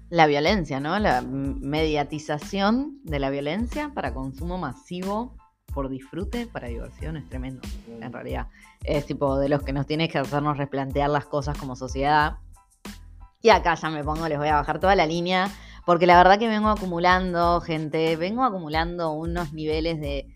La 0.09 0.27
violencia, 0.27 0.79
¿no? 0.79 0.99
La 0.99 1.21
mediatización 1.21 2.99
de 3.03 3.19
la 3.19 3.29
violencia 3.29 3.91
para 3.93 4.13
consumo 4.13 4.57
masivo, 4.57 5.35
por 5.73 5.89
disfrute, 5.89 6.47
para 6.47 6.67
diversión, 6.67 7.15
es 7.15 7.29
tremendo, 7.29 7.61
en 7.88 8.11
realidad. 8.11 8.47
Es 8.83 9.05
tipo 9.05 9.38
de 9.38 9.49
los 9.49 9.61
que 9.61 9.71
nos 9.71 9.85
tiene 9.85 10.09
que 10.09 10.17
hacernos 10.17 10.57
replantear 10.57 11.09
las 11.09 11.25
cosas 11.25 11.57
como 11.57 11.75
sociedad. 11.75 12.38
Y 13.41 13.49
acá 13.49 13.75
ya 13.75 13.89
me 13.89 14.03
pongo, 14.03 14.27
les 14.27 14.38
voy 14.38 14.47
a 14.47 14.55
bajar 14.55 14.79
toda 14.79 14.95
la 14.95 15.05
línea, 15.05 15.47
porque 15.89 16.05
la 16.05 16.17
verdad 16.17 16.38
que 16.38 16.48
vengo 16.48 16.69
acumulando, 16.69 17.60
gente, 17.62 18.15
vengo 18.15 18.43
acumulando 18.43 19.12
unos 19.13 19.53
niveles 19.53 20.00
de, 20.00 20.27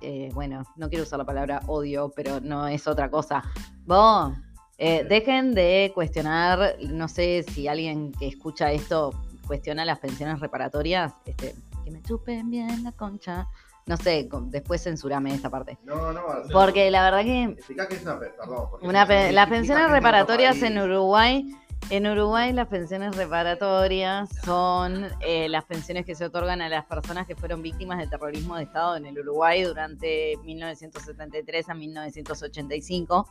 eh, 0.00 0.30
bueno, 0.32 0.62
no 0.76 0.88
quiero 0.88 1.02
usar 1.02 1.18
la 1.18 1.24
palabra 1.24 1.60
odio, 1.66 2.12
pero 2.14 2.38
no 2.40 2.68
es 2.68 2.86
otra 2.86 3.10
cosa. 3.10 3.42
Vos, 3.84 4.32
eh, 4.78 5.04
dejen 5.08 5.54
de 5.56 5.90
cuestionar, 5.92 6.76
no 6.88 7.08
sé 7.08 7.44
si 7.48 7.66
alguien 7.66 8.12
que 8.12 8.28
escucha 8.28 8.70
esto 8.70 9.12
cuestiona 9.48 9.84
las 9.84 9.98
pensiones 9.98 10.38
reparatorias, 10.38 11.12
este, 11.24 11.56
que 11.84 11.90
me 11.90 12.00
chupen 12.02 12.48
bien 12.48 12.84
la 12.84 12.92
concha. 12.92 13.48
No 13.86 13.96
sé, 13.96 14.28
después 14.50 14.84
censurame 14.84 15.34
esta 15.34 15.50
parte. 15.50 15.78
no, 15.82 16.12
no, 16.12 16.22
Porque 16.52 16.92
la 16.92 17.02
verdad 17.02 17.22
que 17.24 17.56
que 17.88 17.94
es 17.96 18.02
una, 18.02 18.20
pe- 18.20 18.30
perdón. 18.38 18.68
una 18.82 19.04
las 19.32 19.48
pensiones 19.48 19.90
reparatorias 19.90 20.62
en. 20.62 20.78
Uruguay, 20.78 21.44
en 21.90 22.06
Uruguay 22.06 22.52
las 22.52 22.66
pensiones 22.66 23.14
reparatorias 23.14 24.28
son 24.44 25.06
eh, 25.20 25.48
las 25.48 25.64
pensiones 25.64 26.04
que 26.04 26.14
se 26.14 26.24
otorgan 26.24 26.60
a 26.60 26.68
las 26.68 26.84
personas 26.84 27.26
que 27.26 27.36
fueron 27.36 27.62
víctimas 27.62 27.98
de 27.98 28.08
terrorismo 28.08 28.56
de 28.56 28.64
Estado 28.64 28.96
en 28.96 29.06
el 29.06 29.18
Uruguay 29.20 29.62
durante 29.62 30.36
1973 30.44 31.68
a 31.68 31.74
1985. 31.74 33.28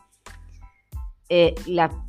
Eh, 1.28 1.54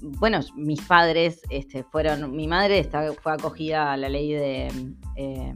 bueno, 0.01 0.39
mis 0.55 0.81
padres 0.81 1.41
este, 1.49 1.83
fueron, 1.83 2.35
mi 2.35 2.47
madre 2.47 2.89
fue 3.21 3.33
acogida 3.33 3.91
a 3.91 3.97
la 3.97 4.09
ley 4.09 4.31
de, 4.31 4.67
eh, 5.15 5.53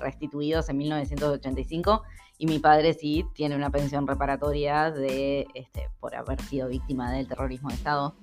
restituidos 0.00 0.68
en 0.68 0.78
1985 0.78 2.02
y 2.38 2.46
mi 2.46 2.58
padre 2.58 2.94
sí 2.94 3.24
tiene 3.34 3.54
una 3.54 3.70
pensión 3.70 4.06
reparatoria 4.06 4.90
de 4.90 5.46
este, 5.54 5.90
por 6.00 6.16
haber 6.16 6.40
sido 6.42 6.68
víctima 6.68 7.12
del 7.12 7.28
terrorismo 7.28 7.68
de 7.68 7.76
Estado. 7.76 8.16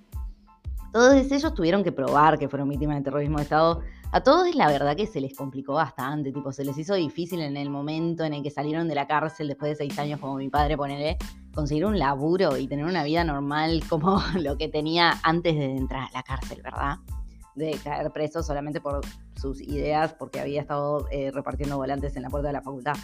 Todos 0.92 1.32
ellos 1.32 1.54
tuvieron 1.54 1.84
que 1.84 1.94
probar 1.94 2.38
que 2.38 2.50
fueron 2.50 2.68
víctimas 2.68 2.98
de 2.98 3.04
terrorismo 3.04 3.38
de 3.38 3.44
Estado. 3.44 3.82
A 4.12 4.22
todos 4.22 4.54
la 4.56 4.68
verdad 4.68 4.98
que 4.98 5.08
se 5.08 5.22
les 5.22 5.34
complicó 5.34 5.76
bastante, 5.76 6.34
tipo, 6.34 6.52
se 6.52 6.66
les 6.66 6.78
hizo 6.78 6.96
difícil 6.96 7.40
en 7.42 7.56
el 7.56 7.70
momento 7.70 8.26
en 8.26 8.34
el 8.34 8.44
que 8.44 8.50
salieron 8.50 8.90
de 8.90 8.96
la 8.96 9.08
cárcel 9.08 9.48
después 9.48 9.72
de 9.72 9.76
seis 9.78 9.98
años, 9.98 10.20
como 10.20 10.36
mi 10.36 10.50
padre, 10.50 10.76
ponele, 10.76 11.18
conseguir 11.54 11.86
un 11.86 11.98
laburo 11.98 12.58
y 12.58 12.68
tener 12.68 12.84
una 12.84 13.04
vida 13.04 13.24
normal 13.24 13.82
como 13.90 14.22
lo 14.36 14.58
que 14.58 14.68
tenía 14.68 15.14
antes 15.24 15.56
de 15.56 15.78
entrar 15.78 16.10
a 16.10 16.12
la 16.12 16.24
cárcel, 16.24 16.62
¿verdad? 16.62 16.98
De 17.56 17.72
caer 17.82 18.12
preso 18.12 18.44
solamente 18.44 18.82
por 18.82 19.00
sus 19.40 19.62
ideas, 19.62 20.14
porque 20.14 20.42
había 20.42 20.60
estado 20.60 21.08
eh, 21.10 21.32
repartiendo 21.32 21.78
volantes 21.78 22.18
en 22.18 22.24
la 22.24 22.30
puerta 22.30 22.50
de 22.50 22.54
la 22.54 22.62
facultad. 22.62 22.96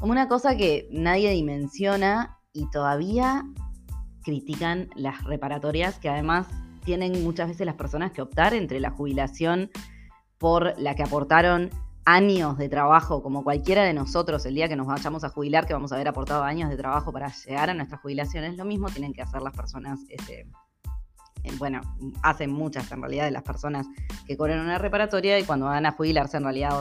Como 0.00 0.12
una 0.12 0.28
cosa 0.28 0.56
que 0.56 0.88
nadie 0.90 1.30
dimensiona 1.32 2.38
y 2.54 2.70
todavía 2.70 3.44
critican 4.22 4.88
las 4.94 5.24
reparatorias, 5.24 5.98
que 5.98 6.08
además 6.08 6.46
tienen 6.88 7.22
muchas 7.22 7.48
veces 7.48 7.66
las 7.66 7.74
personas 7.74 8.12
que 8.12 8.22
optar 8.22 8.54
entre 8.54 8.80
la 8.80 8.88
jubilación 8.88 9.70
por 10.38 10.72
la 10.80 10.94
que 10.94 11.02
aportaron 11.02 11.68
años 12.06 12.56
de 12.56 12.70
trabajo, 12.70 13.22
como 13.22 13.44
cualquiera 13.44 13.84
de 13.84 13.92
nosotros, 13.92 14.46
el 14.46 14.54
día 14.54 14.70
que 14.70 14.76
nos 14.76 14.86
vayamos 14.86 15.22
a 15.22 15.28
jubilar, 15.28 15.66
que 15.66 15.74
vamos 15.74 15.92
a 15.92 15.96
haber 15.96 16.08
aportado 16.08 16.44
años 16.44 16.70
de 16.70 16.78
trabajo 16.78 17.12
para 17.12 17.30
llegar 17.30 17.68
a 17.68 17.74
nuestra 17.74 17.98
jubilación, 17.98 18.44
es 18.44 18.56
lo 18.56 18.64
mismo 18.64 18.88
tienen 18.88 19.12
que 19.12 19.20
hacer 19.20 19.42
las 19.42 19.54
personas, 19.54 20.00
este, 20.08 20.46
eh, 21.44 21.52
bueno, 21.58 21.82
hacen 22.22 22.50
muchas 22.50 22.90
en 22.90 23.02
realidad 23.02 23.26
de 23.26 23.32
las 23.32 23.42
personas 23.42 23.86
que 24.26 24.38
cobran 24.38 24.60
una 24.60 24.78
reparatoria 24.78 25.38
y 25.38 25.44
cuando 25.44 25.66
van 25.66 25.84
a 25.84 25.92
jubilarse 25.92 26.38
en 26.38 26.44
realidad 26.44 26.72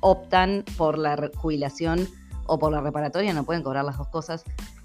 optan 0.00 0.64
por 0.76 0.98
la 0.98 1.30
jubilación 1.36 2.08
o 2.46 2.58
por 2.58 2.72
la 2.72 2.80
reparatoria, 2.80 3.32
no 3.34 3.44
pueden 3.44 3.62
cobrar 3.62 3.84
las 3.84 3.98
dos 3.98 4.08
cosas. 4.08 4.42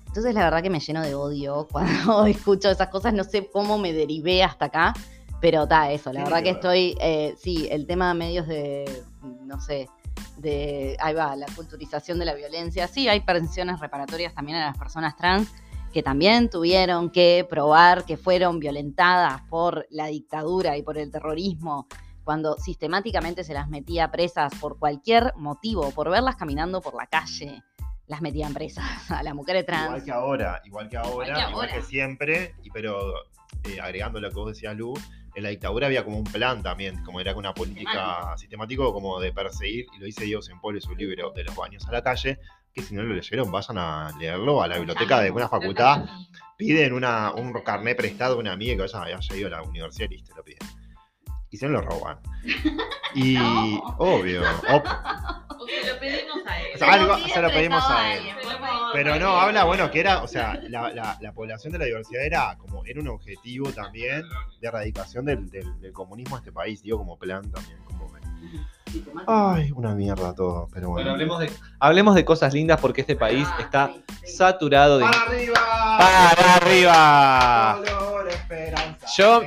Entonces 0.09 0.33
la 0.33 0.43
verdad 0.43 0.63
que 0.63 0.71
me 0.71 0.79
lleno 0.79 1.01
de 1.01 1.13
odio 1.13 1.67
cuando 1.71 2.25
escucho 2.25 2.69
esas 2.69 2.89
cosas, 2.89 3.13
no 3.13 3.23
sé 3.23 3.49
cómo 3.49 3.77
me 3.77 3.93
derivé 3.93 4.43
hasta 4.43 4.65
acá, 4.65 4.93
pero 5.39 5.63
está 5.63 5.91
eso, 5.91 6.11
la 6.11 6.23
verdad 6.23 6.43
que 6.43 6.49
estoy, 6.49 6.97
eh, 6.99 7.35
sí, 7.37 7.67
el 7.71 7.87
tema 7.87 8.09
de 8.09 8.13
medios 8.15 8.47
de, 8.47 9.03
no 9.45 9.61
sé, 9.61 9.87
de, 10.37 10.97
ahí 10.99 11.13
va, 11.13 11.35
la 11.35 11.45
culturización 11.55 12.19
de 12.19 12.25
la 12.25 12.33
violencia, 12.33 12.87
sí, 12.87 13.07
hay 13.07 13.21
pensiones 13.21 13.79
reparatorias 13.79 14.33
también 14.33 14.57
a 14.57 14.65
las 14.65 14.77
personas 14.77 15.15
trans 15.15 15.49
que 15.93 16.03
también 16.03 16.49
tuvieron 16.49 17.09
que 17.09 17.47
probar 17.49 18.03
que 18.03 18.17
fueron 18.17 18.59
violentadas 18.59 19.41
por 19.49 19.87
la 19.89 20.07
dictadura 20.07 20.75
y 20.77 20.83
por 20.83 20.97
el 20.97 21.09
terrorismo, 21.09 21.87
cuando 22.23 22.57
sistemáticamente 22.57 23.43
se 23.43 23.53
las 23.53 23.69
metía 23.69 24.11
presas 24.11 24.53
por 24.59 24.77
cualquier 24.77 25.33
motivo, 25.37 25.91
por 25.91 26.09
verlas 26.09 26.35
caminando 26.35 26.81
por 26.81 26.95
la 26.95 27.07
calle, 27.07 27.63
las 28.09 28.21
metían 28.21 28.53
presas 28.53 28.85
a 29.11 29.23
las 29.23 29.33
mujeres 29.33 29.65
trans. 29.65 29.85
Igual 29.85 30.03
que 30.03 30.11
ahora, 30.11 30.61
igual 30.65 30.89
que 30.89 30.97
ahora, 30.97 31.45
que 31.45 31.51
igual 31.51 31.69
que, 31.71 31.81
siempre, 31.83 32.55
y 32.63 32.69
pero 32.71 33.13
eh, 33.63 33.79
agregando 33.81 34.19
lo 34.19 34.29
que 34.29 34.35
vos 34.35 34.51
decías, 34.51 34.75
Lu, 34.75 34.93
en 35.35 35.43
la 35.43 35.49
dictadura 35.49 35.87
había 35.87 36.03
como 36.03 36.17
un 36.17 36.23
plan 36.25 36.61
también, 36.61 37.01
como 37.05 37.21
era 37.21 37.35
una 37.35 37.53
política 37.53 38.35
sistemático 38.35 38.91
como 38.91 39.19
de 39.19 39.31
perseguir, 39.31 39.85
y 39.95 39.99
lo 39.99 40.05
dice 40.05 40.25
Diego 40.25 40.41
Sempol 40.41 40.75
en 40.75 40.81
su 40.81 40.95
libro 40.95 41.31
de 41.31 41.43
los 41.43 41.55
baños 41.55 41.87
a 41.87 41.91
la 41.91 42.01
calle, 42.03 42.39
que 42.73 42.81
si 42.81 42.95
no 42.95 43.03
lo 43.03 43.13
leyeron, 43.13 43.51
vayan 43.51 43.77
a 43.77 44.11
leerlo 44.19 44.61
a 44.61 44.67
la 44.67 44.77
biblioteca 44.77 45.21
de 45.21 45.31
una 45.31 45.47
facultad, 45.47 46.05
piden 46.57 46.93
una, 46.93 47.31
un 47.33 47.53
carnet 47.61 47.95
prestado 47.95 48.35
a 48.35 48.39
una 48.39 48.53
amiga 48.53 48.75
que 48.75 48.91
vaya, 48.91 49.17
haya 49.17 49.35
ido 49.35 49.47
a 49.47 49.51
la 49.51 49.61
universidad 49.63 50.09
y 50.09 50.15
listo, 50.15 50.35
lo 50.35 50.43
piden. 50.43 50.67
Y 51.51 51.57
se 51.57 51.67
lo 51.67 51.81
roban. 51.81 52.19
Y 53.15 53.37
obvio, 53.97 54.43
op- 54.71 54.85
algo 56.81 57.17
se 57.27 57.41
lo 57.41 57.49
pedimos 57.49 57.83
a 57.87 58.13
él. 58.13 58.23
Pero 58.93 59.19
no, 59.19 59.39
habla, 59.39 59.63
bueno, 59.65 59.89
que 59.91 59.99
era, 59.99 60.23
o 60.23 60.27
sea, 60.27 60.59
la, 60.67 60.89
la- 60.89 61.17
la 61.21 61.31
población 61.33 61.71
de 61.73 61.79
la 61.79 61.85
diversidad 61.85 62.23
era 62.25 62.55
como, 62.57 62.83
era 62.85 62.99
un 62.99 63.07
objetivo 63.09 63.71
también 63.71 64.23
de 64.61 64.67
erradicación 64.67 65.25
del, 65.25 65.49
del- 65.49 65.79
del 65.79 65.93
comunismo 65.93 66.35
a 66.35 66.39
este 66.39 66.51
país, 66.51 66.81
digo, 66.81 66.97
como 66.97 67.17
plan 67.17 67.49
también, 67.51 67.77
como... 67.85 67.98
Ay, 69.27 69.71
una 69.71 69.93
mierda 69.95 70.33
todo, 70.33 70.67
pero 70.73 70.89
Bueno, 70.89 71.09
bueno. 71.09 71.11
hablemos 71.11 71.39
de, 71.39 71.51
hablemos 71.79 72.15
de 72.15 72.25
cosas 72.25 72.53
lindas 72.53 72.79
porque 72.79 73.01
este 73.01 73.15
país 73.15 73.47
está 73.59 73.91
saturado 74.25 74.97
de... 74.99 75.05
¡Para 75.05 75.23
arriba! 75.23 75.97
¡Para 75.97 76.55
arriba! 76.55 77.79
Dolor, 77.85 78.29
esperanza, 78.29 79.07
Yo-. 79.17 79.41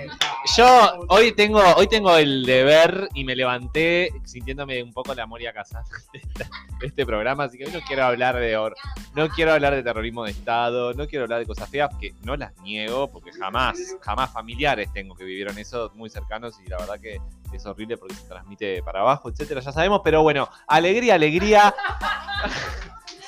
Yo 0.56 1.06
hoy 1.08 1.30
tengo, 1.32 1.62
hoy 1.76 1.86
tengo 1.86 2.16
el 2.16 2.44
deber 2.44 3.08
y 3.14 3.22
me 3.22 3.36
levanté 3.36 4.10
sintiéndome 4.24 4.82
un 4.82 4.92
poco 4.92 5.14
la 5.14 5.24
Moria 5.24 5.52
Casas 5.52 5.88
de 6.12 6.18
esta- 6.18 6.48
de 6.80 6.86
este 6.88 7.06
programa, 7.06 7.44
así 7.44 7.56
que 7.58 7.66
hoy 7.66 7.72
no 7.72 7.78
quiero 7.86 8.02
hablar 8.04 8.34
de 8.36 8.56
or- 8.56 8.74
no 9.14 9.28
quiero 9.28 9.52
hablar 9.52 9.72
de 9.76 9.84
terrorismo 9.84 10.24
de 10.24 10.32
Estado, 10.32 10.94
no 10.94 11.06
quiero 11.06 11.24
hablar 11.26 11.38
de 11.38 11.46
cosas 11.46 11.68
feas, 11.70 11.90
que 12.00 12.12
no 12.24 12.34
las 12.36 12.56
niego, 12.58 13.06
porque 13.08 13.30
jamás, 13.32 13.78
jamás 14.00 14.32
familiares 14.32 14.92
tengo 14.92 15.14
que 15.14 15.22
vivieron 15.22 15.56
eso 15.58 15.92
muy 15.94 16.10
cercanos 16.10 16.58
y 16.66 16.68
la 16.68 16.78
verdad 16.78 16.98
que 17.00 17.20
es 17.56 17.66
horrible 17.66 17.96
porque 17.96 18.14
se 18.14 18.26
transmite 18.26 18.82
para 18.82 19.00
abajo, 19.00 19.28
etcétera, 19.28 19.60
ya 19.60 19.72
sabemos, 19.72 20.00
pero 20.04 20.22
bueno, 20.22 20.48
alegría, 20.66 21.14
alegría. 21.14 21.74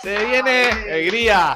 Se 0.03 0.23
viene 0.27 0.67
alegría. 0.67 1.55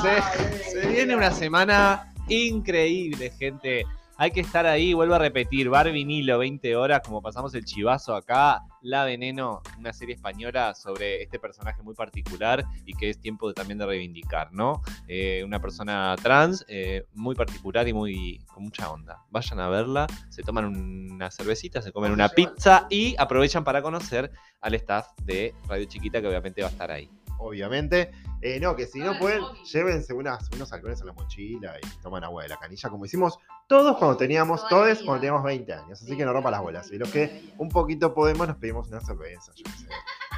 Se, 0.00 0.70
se 0.70 0.88
viene 0.88 1.14
una 1.14 1.30
semana 1.30 2.10
increíble, 2.28 3.30
gente. 3.38 3.84
Hay 4.18 4.30
que 4.30 4.40
estar 4.40 4.66
ahí, 4.66 4.92
vuelvo 4.92 5.14
a 5.14 5.18
repetir, 5.18 5.68
Bar 5.68 5.90
Vinilo, 5.90 6.38
20 6.38 6.76
horas, 6.76 7.00
como 7.04 7.20
pasamos 7.22 7.54
el 7.54 7.64
chivazo 7.64 8.14
acá, 8.14 8.60
La 8.82 9.04
Veneno, 9.04 9.62
una 9.78 9.92
serie 9.92 10.14
española 10.14 10.74
sobre 10.74 11.22
este 11.22 11.40
personaje 11.40 11.82
muy 11.82 11.94
particular 11.94 12.64
y 12.84 12.92
que 12.94 13.10
es 13.10 13.18
tiempo 13.18 13.48
de- 13.48 13.54
también 13.54 13.78
de 13.78 13.86
reivindicar, 13.86 14.52
¿no? 14.52 14.82
Eh, 15.08 15.42
una 15.44 15.60
persona 15.60 16.14
trans 16.22 16.64
eh, 16.68 17.04
muy 17.14 17.34
particular 17.34 17.88
y 17.88 17.92
muy 17.94 18.38
con 18.54 18.64
mucha 18.64 18.90
onda. 18.90 19.22
Vayan 19.30 19.58
a 19.60 19.68
verla, 19.68 20.06
se 20.28 20.42
toman 20.42 20.66
una 20.66 21.30
cervecita, 21.30 21.82
se 21.82 21.90
comen 21.90 22.12
una 22.12 22.28
pizza 22.28 22.86
y 22.90 23.16
aprovechan 23.18 23.64
para 23.64 23.82
conocer 23.82 24.30
al 24.60 24.74
staff 24.74 25.08
de 25.24 25.54
Radio 25.68 25.86
Chiquita 25.86 26.20
que 26.20 26.28
obviamente 26.28 26.62
va 26.62 26.68
a 26.68 26.70
estar 26.70 26.90
ahí. 26.92 27.10
Obviamente. 27.38 28.10
Eh, 28.40 28.58
no, 28.58 28.74
que 28.74 28.86
si 28.86 28.98
no 28.98 29.16
pueden, 29.20 29.40
llévense 29.72 30.12
unas, 30.12 30.50
unos 30.52 30.72
alcoholes 30.72 31.00
en 31.00 31.06
la 31.06 31.12
mochila 31.12 31.74
y 31.80 32.02
toman 32.02 32.24
agua 32.24 32.42
de 32.42 32.48
la 32.48 32.56
canilla, 32.56 32.88
como 32.90 33.04
hicimos 33.04 33.38
todos 33.68 33.96
cuando 33.98 34.16
teníamos, 34.16 34.66
todos 34.68 34.98
cuando 35.04 35.20
teníamos 35.20 35.44
20 35.44 35.72
años. 35.72 36.02
Así 36.02 36.16
que 36.16 36.24
no 36.24 36.32
rompa 36.32 36.50
las 36.50 36.60
bolas. 36.60 36.90
Y 36.90 36.98
los 36.98 37.08
que 37.10 37.54
un 37.58 37.68
poquito 37.68 38.12
podemos, 38.12 38.48
nos 38.48 38.56
pedimos 38.56 38.88
una 38.88 39.00
cerveza, 39.00 39.52
yo 39.54 39.64
qué 39.64 39.70
sé. 39.70 39.86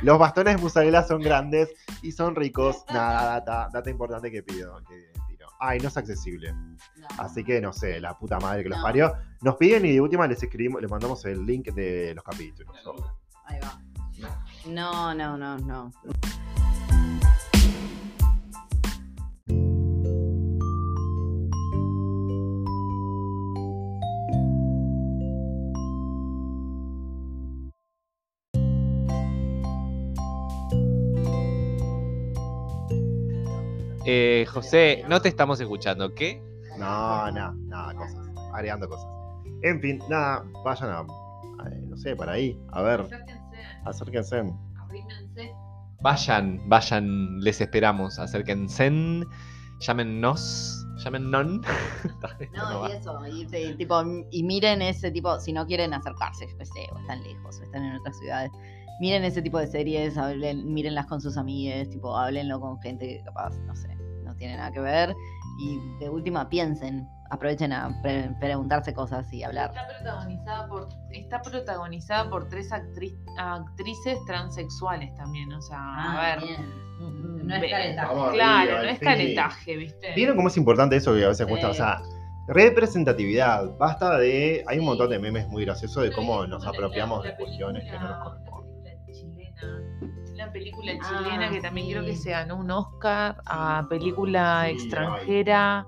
Los 0.02 0.18
bastones 0.18 0.56
de 0.56 0.62
mozzarella 0.62 1.02
son 1.02 1.22
grandes 1.22 1.70
y 2.02 2.12
son 2.12 2.34
ricos. 2.34 2.84
Nada, 2.92 3.40
data, 3.40 3.68
data 3.72 3.88
importante 3.90 4.30
que 4.30 4.42
pido. 4.42 4.76
Que. 4.86 5.14
Ay, 5.60 5.78
no 5.80 5.88
es 5.88 5.96
accesible. 5.96 6.54
Así 7.16 7.42
que 7.42 7.58
no 7.60 7.72
sé, 7.72 7.98
la 8.00 8.18
puta 8.18 8.38
madre 8.38 8.64
que 8.64 8.68
los 8.68 8.78
No. 8.78 8.84
parió. 8.84 9.14
Nos 9.40 9.56
piden 9.56 9.86
y 9.86 9.92
de 9.92 10.00
última 10.00 10.26
les 10.26 10.42
escribimos, 10.42 10.82
les 10.82 10.90
mandamos 10.90 11.24
el 11.24 11.46
link 11.46 11.72
de 11.72 12.12
los 12.14 12.22
capítulos. 12.22 12.76
Ahí 13.46 13.58
va. 13.60 13.80
No, 14.66 15.14
no, 15.14 15.38
no, 15.38 15.56
no. 15.58 15.90
Eh, 34.06 34.46
José, 34.52 35.04
no 35.08 35.20
te 35.20 35.28
estamos 35.28 35.60
escuchando, 35.60 36.14
¿qué? 36.14 36.42
No, 36.78 37.30
no, 37.30 37.52
nada, 37.54 37.94
cosas. 37.94 38.26
Agregando 38.52 38.88
cosas. 38.88 39.06
En 39.62 39.80
fin, 39.80 39.98
nada, 40.08 40.44
vayan 40.64 40.90
a, 40.90 40.98
a- 40.98 41.70
no 41.88 41.96
sé, 41.96 42.14
para 42.16 42.32
ahí. 42.32 42.58
A 42.72 42.82
ver, 42.82 43.00
Acérquense, 43.00 43.56
acérquense. 43.84 44.38
arrímense. 44.84 45.52
Vayan, 46.02 46.60
vayan, 46.68 47.40
les 47.40 47.60
esperamos, 47.60 48.18
acérquense, 48.18 48.90
llámennos, 49.80 50.86
llámennos. 50.98 51.46
No 52.54 52.70
No, 52.82 52.88
y 52.88 52.92
eso, 52.92 53.26
y, 53.26 53.46
te- 53.46 53.74
tipo, 53.74 54.02
y 54.30 54.42
miren 54.42 54.82
ese 54.82 55.10
tipo, 55.10 55.38
si 55.40 55.52
no 55.52 55.66
quieren 55.66 55.94
acercarse, 55.94 56.46
yo 56.48 56.58
qué 56.58 56.66
sé, 56.66 56.86
o 56.92 56.98
están 56.98 57.22
lejos, 57.22 57.58
o 57.58 57.62
están 57.64 57.84
en 57.84 57.96
otras 57.96 58.18
ciudades, 58.18 58.50
miren 59.00 59.24
ese 59.24 59.42
tipo 59.42 59.58
de 59.58 59.66
series, 59.66 60.16
hablen, 60.16 60.72
mírenlas 60.72 61.06
con 61.06 61.20
sus 61.20 61.36
amigues, 61.36 61.88
tipo, 61.90 62.16
háblenlo 62.16 62.60
con 62.60 62.80
gente 62.80 63.06
que 63.06 63.22
capaz, 63.24 63.56
no 63.66 63.74
sé, 63.74 63.88
no 64.24 64.34
tiene 64.36 64.56
nada 64.56 64.70
que 64.72 64.80
ver, 64.80 65.14
y 65.60 65.78
de 66.00 66.08
última 66.10 66.48
piensen, 66.48 67.06
aprovechen 67.30 67.72
a 67.72 68.00
pre- 68.02 68.30
preguntarse 68.40 68.92
cosas 68.94 69.30
y 69.32 69.42
hablar. 69.42 69.70
Está 69.74 69.86
protagonizada 69.88 70.68
por, 70.68 70.88
está 71.10 71.42
protagonizada 71.42 72.30
por 72.30 72.48
tres 72.48 72.70
actri- 72.70 73.16
actrices 73.38 74.18
transexuales 74.26 75.14
también, 75.14 75.52
o 75.52 75.60
sea, 75.62 75.78
Ah, 75.80 76.32
a 76.34 76.36
ver. 76.36 76.44
mm, 77.00 77.46
No 77.46 77.54
es. 77.56 77.96
Vamos 77.96 78.32
Claro, 78.32 78.60
arriba, 78.76 78.82
no 78.82 78.88
es 78.88 78.98
fin. 78.98 79.08
caretaje, 79.08 79.76
¿viste? 79.76 80.12
¿Vieron 80.14 80.36
cómo 80.36 80.48
es 80.48 80.56
importante 80.56 80.96
eso 80.96 81.14
que 81.14 81.24
a 81.24 81.28
veces 81.28 81.46
cuesta? 81.46 81.68
O 81.68 81.72
Sí. 81.72 81.78
sea, 81.78 82.00
representatividad. 82.46 83.76
Basta 83.78 84.18
de. 84.18 84.64
Hay 84.66 84.78
un 84.78 84.84
montón 84.86 85.10
de 85.10 85.18
memes 85.18 85.46
muy 85.48 85.64
graciosos 85.64 86.02
de 86.04 86.12
cómo 86.12 86.46
nos 86.46 86.66
apropiamos 86.66 87.22
de 87.24 87.34
cuestiones 87.36 87.84
que 87.84 87.98
no 87.98 88.08
nos 88.08 88.18
corresponden. 88.18 88.53
La 90.54 90.60
película 90.60 90.92
chilena, 90.92 91.46
Ah, 91.48 91.50
que 91.50 91.60
también 91.60 91.90
creo 91.90 92.04
que 92.04 92.14
sí. 92.14 92.22
se 92.22 92.30
ganó 92.30 92.56
un 92.56 92.70
Oscar 92.70 93.36
a 93.46 93.86
película 93.88 94.66
Sí, 94.66 94.72
extranjera. 94.74 95.86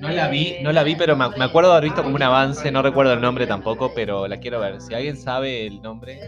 No 0.00 0.10
la 0.10 0.28
vi, 0.28 0.56
no 0.62 0.72
la 0.72 0.82
vi, 0.82 0.94
pero 0.94 1.16
me, 1.16 1.26
me 1.30 1.44
acuerdo 1.44 1.72
haber 1.72 1.84
visto 1.84 2.02
como 2.02 2.14
un 2.16 2.22
avance, 2.22 2.70
no 2.70 2.82
recuerdo 2.82 3.14
el 3.14 3.20
nombre 3.22 3.46
tampoco, 3.46 3.92
pero 3.94 4.28
la 4.28 4.36
quiero 4.38 4.60
ver. 4.60 4.80
Si 4.82 4.92
alguien 4.92 5.16
sabe 5.16 5.66
el 5.66 5.80
nombre, 5.80 6.20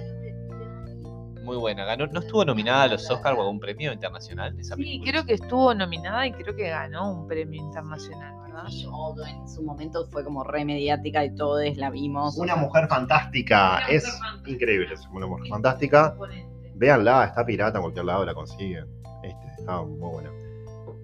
muy 1.44 1.56
buena. 1.58 1.84
Ganó, 1.84 2.06
¿No 2.06 2.20
estuvo 2.20 2.44
nominada 2.46 2.84
a 2.84 2.88
los 2.88 3.08
Oscars 3.10 3.36
o 3.38 3.42
a 3.42 3.48
un 3.50 3.60
premio 3.60 3.92
internacional 3.92 4.58
esa 4.58 4.74
Sí, 4.74 4.82
película? 4.82 5.10
creo 5.12 5.26
que 5.26 5.34
estuvo 5.34 5.74
nominada 5.74 6.26
y 6.26 6.32
creo 6.32 6.56
que 6.56 6.70
ganó 6.70 7.12
un 7.12 7.28
premio 7.28 7.62
internacional, 7.62 8.34
¿verdad? 8.42 8.64
Yo, 8.70 9.14
en 9.28 9.48
su 9.48 9.62
momento 9.62 10.06
fue 10.10 10.24
como 10.24 10.42
re 10.44 10.64
mediática 10.64 11.24
y 11.26 11.34
todos 11.36 11.62
la 11.76 11.90
vimos. 11.90 12.38
o 12.38 12.42
Una 12.42 12.54
sea, 12.54 12.62
mujer 12.62 12.88
fantástica. 12.88 13.76
Una 13.76 13.86
Es 13.88 14.04
mujer 14.06 14.18
fantástica. 14.18 14.50
increíble, 14.50 14.94
es 14.94 15.06
una 15.12 15.26
mujer 15.26 15.46
fantástica. 15.50 16.08
Imponente. 16.14 16.55
Véanla, 16.76 17.24
está 17.24 17.44
pirata 17.44 17.78
en 17.78 17.82
cualquier 17.82 18.04
lado, 18.04 18.24
la 18.24 18.34
consiguen. 18.34 18.86
Este, 19.22 19.46
está 19.58 19.82
muy 19.82 19.98
buena. 19.98 20.30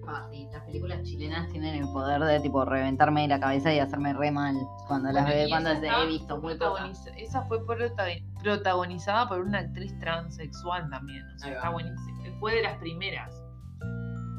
Ah, 0.07 0.27
sí, 0.31 0.47
las 0.51 0.61
películas 0.63 1.01
chilenas 1.03 1.49
tienen 1.49 1.75
el 1.75 1.85
poder 1.91 2.21
de 2.21 2.39
tipo 2.41 2.63
reventarme 2.65 3.27
la 3.27 3.39
cabeza 3.39 3.73
y 3.73 3.79
hacerme 3.79 4.13
re 4.13 4.31
mal 4.31 4.55
cuando 4.87 5.11
las 5.11 5.25
ve, 5.25 5.47
cuando 5.49 5.71
esa 5.71 6.03
he 6.03 6.07
visto 6.07 6.39
fue 6.41 6.55
muy 6.57 6.91
Esa 7.17 7.41
fue 7.43 7.65
prota- 7.65 8.05
protagonizada 8.41 9.27
por 9.29 9.39
una 9.41 9.59
actriz 9.59 9.97
transexual 9.99 10.89
también. 10.89 11.23
O 11.35 11.39
sea, 11.39 11.47
Ahí 11.49 11.55
está 11.55 11.69
buenísima. 11.69 12.39
Fue 12.39 12.55
de 12.55 12.61
las 12.63 12.77
primeras. 12.77 13.33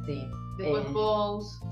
Sí. 0.07 0.31
Después 0.59 0.85
Eh, 0.87 0.91
Pose. 0.93 1.67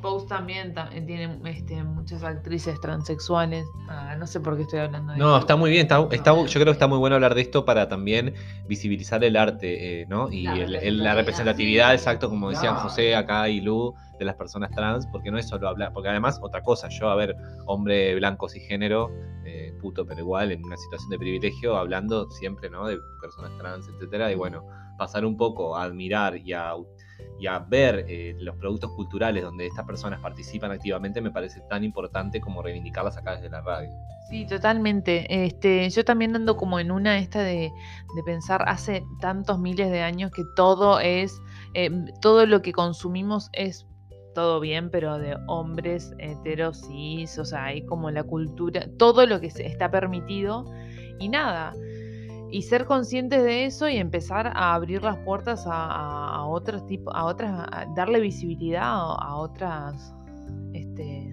Pose 0.00 0.26
también 0.26 0.72
ta- 0.74 0.88
eh, 0.92 1.00
tiene 1.02 1.38
este, 1.50 1.82
muchas 1.84 2.22
actrices 2.22 2.80
transexuales. 2.80 3.66
Ah, 3.88 4.16
no 4.18 4.26
sé 4.26 4.40
por 4.40 4.56
qué 4.56 4.62
estoy 4.62 4.78
hablando 4.80 5.12
de 5.12 5.18
No, 5.18 5.28
esto. 5.34 5.40
está 5.40 5.56
muy 5.56 5.70
bien. 5.70 5.82
Está, 5.82 6.06
está- 6.10 6.34
yo 6.34 6.52
creo 6.52 6.64
que 6.66 6.70
está 6.72 6.86
muy 6.86 6.98
bueno 6.98 7.16
hablar 7.16 7.34
de 7.34 7.42
esto 7.42 7.64
para 7.64 7.88
también 7.88 8.34
visibilizar 8.66 9.22
el 9.24 9.36
arte, 9.36 10.02
eh, 10.02 10.06
¿no? 10.08 10.30
Y 10.30 10.42
La 10.44 10.52
el- 10.54 10.60
el- 10.60 10.98
la 10.98 11.14
representatividad. 11.14 11.16
representatividad, 11.16 11.94
exacto, 11.94 12.28
como 12.30 12.50
decían 12.50 12.74
Claro. 12.74 12.88
José 12.88 13.14
acá 13.14 13.48
y 13.48 13.60
Lu, 13.60 13.94
de 14.18 14.24
las 14.24 14.34
personas 14.36 14.70
trans, 14.70 15.06
porque 15.06 15.30
no 15.30 15.38
es 15.38 15.48
solo 15.48 15.68
hablar, 15.68 15.92
porque 15.92 16.08
además 16.10 16.38
otra 16.42 16.62
cosa, 16.62 16.88
yo 16.88 17.08
a 17.10 17.14
ver, 17.16 17.34
hombre 17.66 18.14
blanco 18.16 18.48
cisgénero, 18.48 19.10
eh, 19.44 19.72
puto 19.80 20.06
pero 20.06 20.20
igual, 20.20 20.52
en 20.52 20.64
una 20.64 20.76
situación 20.76 21.10
de 21.10 21.18
privilegio, 21.18 21.76
hablando 21.76 22.30
siempre, 22.30 22.68
¿no? 22.70 22.86
De 22.86 23.00
personas 23.20 23.56
trans, 23.58 23.88
etcétera, 23.88 24.30
y 24.30 24.34
bueno, 24.34 24.62
pasar 24.98 25.24
un 25.24 25.36
poco 25.36 25.76
a 25.76 25.84
admirar 25.84 26.36
y 26.36 26.52
a, 26.52 26.74
y 27.40 27.46
a 27.46 27.58
ver 27.58 28.04
eh, 28.06 28.36
los 28.38 28.54
productos 28.56 28.92
culturales 28.92 29.42
donde 29.42 29.66
estas 29.66 29.86
personas 29.86 30.20
participan 30.20 30.70
activamente 30.70 31.22
me 31.22 31.30
parece 31.30 31.62
tan 31.70 31.82
importante 31.82 32.40
como 32.40 32.62
reivindicarlas 32.62 33.16
acá 33.16 33.36
desde 33.36 33.48
la 33.48 33.62
radio. 33.62 33.88
Sí, 34.28 34.46
totalmente. 34.46 35.44
Este, 35.44 35.88
yo 35.88 36.04
también 36.04 36.36
ando 36.36 36.56
como 36.56 36.78
en 36.78 36.90
una 36.90 37.18
esta 37.18 37.42
de, 37.42 37.72
de 38.14 38.22
pensar 38.24 38.62
hace 38.68 39.02
tantos 39.20 39.58
miles 39.58 39.90
de 39.90 40.02
años 40.02 40.30
que 40.30 40.44
todo 40.54 41.00
es, 41.00 41.40
eh, 41.74 41.90
todo 42.20 42.44
lo 42.44 42.60
que 42.60 42.72
consumimos 42.72 43.48
es 43.54 43.86
todo 44.34 44.60
bien, 44.60 44.90
pero 44.90 45.18
de 45.18 45.36
hombres 45.48 46.14
heteros, 46.18 46.82
cis, 46.86 47.38
o 47.38 47.44
sea, 47.44 47.64
hay 47.64 47.84
como 47.86 48.10
la 48.10 48.22
cultura, 48.22 48.86
todo 48.98 49.26
lo 49.26 49.40
que 49.40 49.46
está 49.46 49.90
permitido 49.90 50.66
y 51.18 51.28
nada. 51.28 51.72
Y 52.52 52.62
ser 52.62 52.84
conscientes 52.86 53.42
de 53.44 53.64
eso 53.64 53.88
y 53.88 53.96
empezar 53.96 54.48
a 54.48 54.74
abrir 54.74 55.02
las 55.02 55.16
puertas 55.18 55.66
a, 55.66 55.70
a- 55.86 56.34
a 56.36 56.44
otros 56.46 56.84
tipos, 56.86 57.14
a 57.16 57.24
otras, 57.24 57.52
a 57.70 57.86
darle 57.94 58.20
visibilidad 58.20 58.82
a, 58.82 59.14
a 59.14 59.36
otras, 59.36 60.12
este, 60.72 61.32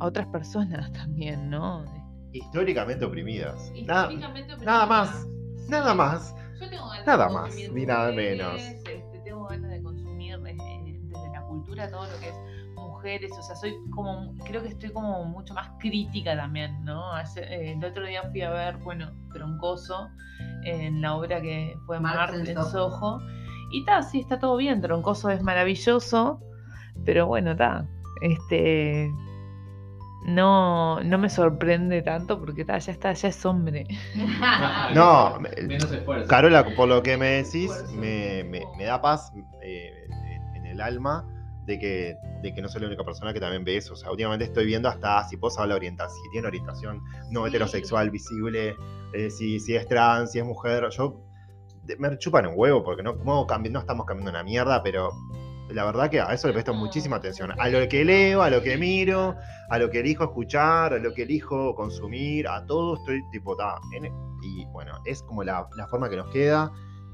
a 0.00 0.06
otras 0.06 0.26
personas 0.28 0.92
también, 0.92 1.50
¿no? 1.50 1.84
Históricamente 2.32 3.04
oprimidas. 3.04 3.70
Nada, 3.86 4.04
Históricamente 4.12 4.56
nada 4.64 4.84
oprimidas. 4.84 4.88
más. 4.88 5.26
Nada 5.68 5.94
más. 5.94 6.34
Yo 6.60 6.68
tengo 6.70 6.88
ganas 6.88 7.06
Nada 7.06 7.26
de 7.28 7.34
más, 7.34 7.54
ni 7.74 7.86
nada 7.86 8.12
menos. 8.12 8.60
este, 8.60 9.04
tengo 9.24 9.44
ganas 9.46 9.70
de 9.70 9.82
consumir 9.82 10.34
eh, 10.46 11.00
desde 11.02 11.28
la 11.32 11.42
cultura 11.42 11.90
todo 11.90 12.04
lo 12.04 12.20
que 12.20 12.28
es 12.28 12.34
mujeres, 13.02 13.32
o 13.36 13.42
sea, 13.42 13.56
soy 13.56 13.74
como, 13.90 14.34
creo 14.44 14.62
que 14.62 14.68
estoy 14.68 14.92
como 14.92 15.24
mucho 15.24 15.54
más 15.54 15.68
crítica 15.80 16.36
también, 16.36 16.84
¿no? 16.84 17.12
Hace- 17.14 17.42
eh, 17.42 17.72
el 17.72 17.84
otro 17.84 18.06
día 18.06 18.22
fui 18.30 18.42
a 18.42 18.50
ver, 18.50 18.76
bueno, 18.78 19.10
Troncoso, 19.32 20.08
en 20.64 21.00
la 21.00 21.16
obra 21.16 21.40
que 21.40 21.74
fue 21.86 21.98
Marx 21.98 22.34
en 22.48 22.54
Soho. 22.54 22.90
Soho, 22.90 23.20
y 23.72 23.80
está, 23.80 24.02
sí, 24.02 24.20
está 24.20 24.38
todo 24.38 24.56
bien, 24.56 24.80
Troncoso 24.80 25.30
es 25.30 25.42
maravilloso, 25.42 26.40
pero 27.04 27.26
bueno, 27.26 27.52
está, 27.52 27.86
este... 28.20 29.10
No, 30.24 31.00
no 31.02 31.18
me 31.18 31.28
sorprende 31.28 32.00
tanto 32.02 32.38
porque 32.38 32.64
ta, 32.64 32.78
ya 32.78 32.92
está, 32.92 33.12
ya 33.12 33.28
es 33.28 33.44
hombre. 33.44 33.84
No, 34.94 35.40
menos 35.68 35.90
esfuerzo. 35.90 36.28
Carola, 36.28 36.64
por 36.76 36.88
lo 36.88 37.02
que 37.02 37.16
me 37.16 37.42
decís, 37.42 37.84
me, 37.90 38.44
me- 38.44 38.62
me 38.78 38.84
da 38.84 39.00
paz 39.02 39.32
eh, 39.62 39.90
en 40.54 40.66
el 40.66 40.80
alma 40.80 41.26
de 41.66 41.78
que, 41.78 42.16
de 42.42 42.54
que 42.54 42.60
no 42.62 42.68
soy 42.68 42.80
la 42.80 42.88
única 42.88 43.04
persona 43.04 43.32
que 43.32 43.40
también 43.40 43.64
ve 43.64 43.76
eso. 43.76 43.94
O 43.94 43.96
sea, 43.96 44.10
últimamente 44.10 44.44
estoy 44.46 44.66
viendo 44.66 44.88
hasta 44.88 45.22
si 45.28 45.36
puedo 45.36 45.58
hablar 45.60 45.76
orientación, 45.76 46.22
si 46.24 46.30
tiene 46.30 46.46
orientación 46.48 47.00
no 47.30 47.42
Sí. 47.42 47.48
heterosexual 47.50 48.10
visible, 48.10 48.76
eh, 49.12 49.30
si, 49.30 49.60
si 49.60 49.74
es 49.76 49.86
trans, 49.86 50.32
si 50.32 50.38
es 50.40 50.44
mujer. 50.44 50.88
Yo 50.90 51.20
me 51.98 52.16
chupan 52.18 52.46
un 52.46 52.54
huevo 52.56 52.82
porque 52.82 53.02
no, 53.02 53.14
no, 53.24 53.46
no 53.46 53.78
estamos 53.78 54.06
cambiando 54.06 54.30
una 54.30 54.42
mierda, 54.42 54.82
pero 54.82 55.10
la 55.70 55.84
verdad 55.84 56.10
que 56.10 56.20
a 56.20 56.32
eso 56.34 56.46
le 56.48 56.52
presto 56.52 56.74
muchísima 56.74 57.16
atención. 57.16 57.52
A 57.58 57.68
lo 57.68 57.88
que 57.88 58.04
leo, 58.04 58.42
a 58.42 58.50
lo 58.50 58.60
que 58.62 58.76
miro, 58.76 59.36
a 59.70 59.78
lo 59.78 59.88
que 59.90 60.00
elijo 60.00 60.24
escuchar, 60.24 60.92
a 60.94 60.98
lo 60.98 61.14
que 61.14 61.22
elijo 61.22 61.74
consumir, 61.74 62.46
a 62.48 62.64
todo 62.66 62.96
estoy 62.96 63.22
tipo, 63.30 63.56
ta, 63.56 63.76
en- 63.96 64.12
y 64.42 64.64
bueno, 64.66 64.98
es 65.04 65.22
como 65.22 65.44
la, 65.44 65.66
la 65.76 65.86
forma 65.86 66.10
que 66.10 66.16
nos 66.16 66.28
queda. 66.30 66.70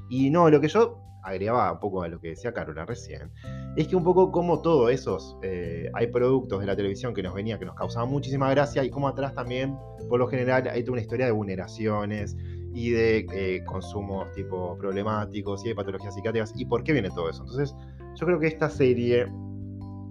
Y 0.09 0.29
no, 0.29 0.49
lo 0.49 0.59
que 0.59 0.67
yo 0.67 1.01
agregaba 1.23 1.73
un 1.73 1.79
poco 1.79 2.01
a 2.01 2.07
lo 2.07 2.19
que 2.19 2.29
decía 2.29 2.53
Carola 2.53 2.85
recién, 2.85 3.31
es 3.75 3.87
que 3.87 3.95
un 3.95 4.03
poco 4.03 4.31
como 4.31 4.61
todos 4.61 4.91
esos, 4.91 5.37
eh, 5.43 5.89
hay 5.93 6.07
productos 6.07 6.59
de 6.61 6.65
la 6.65 6.75
televisión 6.75 7.13
que 7.13 7.21
nos 7.21 7.33
venía, 7.33 7.59
que 7.59 7.65
nos 7.65 7.75
causaban 7.75 8.09
muchísima 8.09 8.49
gracia, 8.49 8.83
y 8.83 8.89
como 8.89 9.07
atrás 9.07 9.33
también, 9.35 9.77
por 10.09 10.19
lo 10.19 10.27
general, 10.27 10.67
hay 10.67 10.81
toda 10.83 10.93
una 10.93 11.01
historia 11.01 11.25
de 11.25 11.31
vulneraciones 11.31 12.35
y 12.73 12.91
de 12.91 13.25
eh, 13.33 13.63
consumos 13.65 14.31
tipo 14.33 14.77
problemáticos 14.77 15.65
y 15.65 15.69
de 15.69 15.75
patologías 15.75 16.15
psiquiátricas, 16.15 16.53
y 16.55 16.65
por 16.65 16.83
qué 16.83 16.93
viene 16.93 17.09
todo 17.09 17.29
eso. 17.29 17.43
Entonces, 17.43 17.75
yo 18.15 18.25
creo 18.25 18.39
que 18.39 18.47
esta 18.47 18.69
serie 18.69 19.27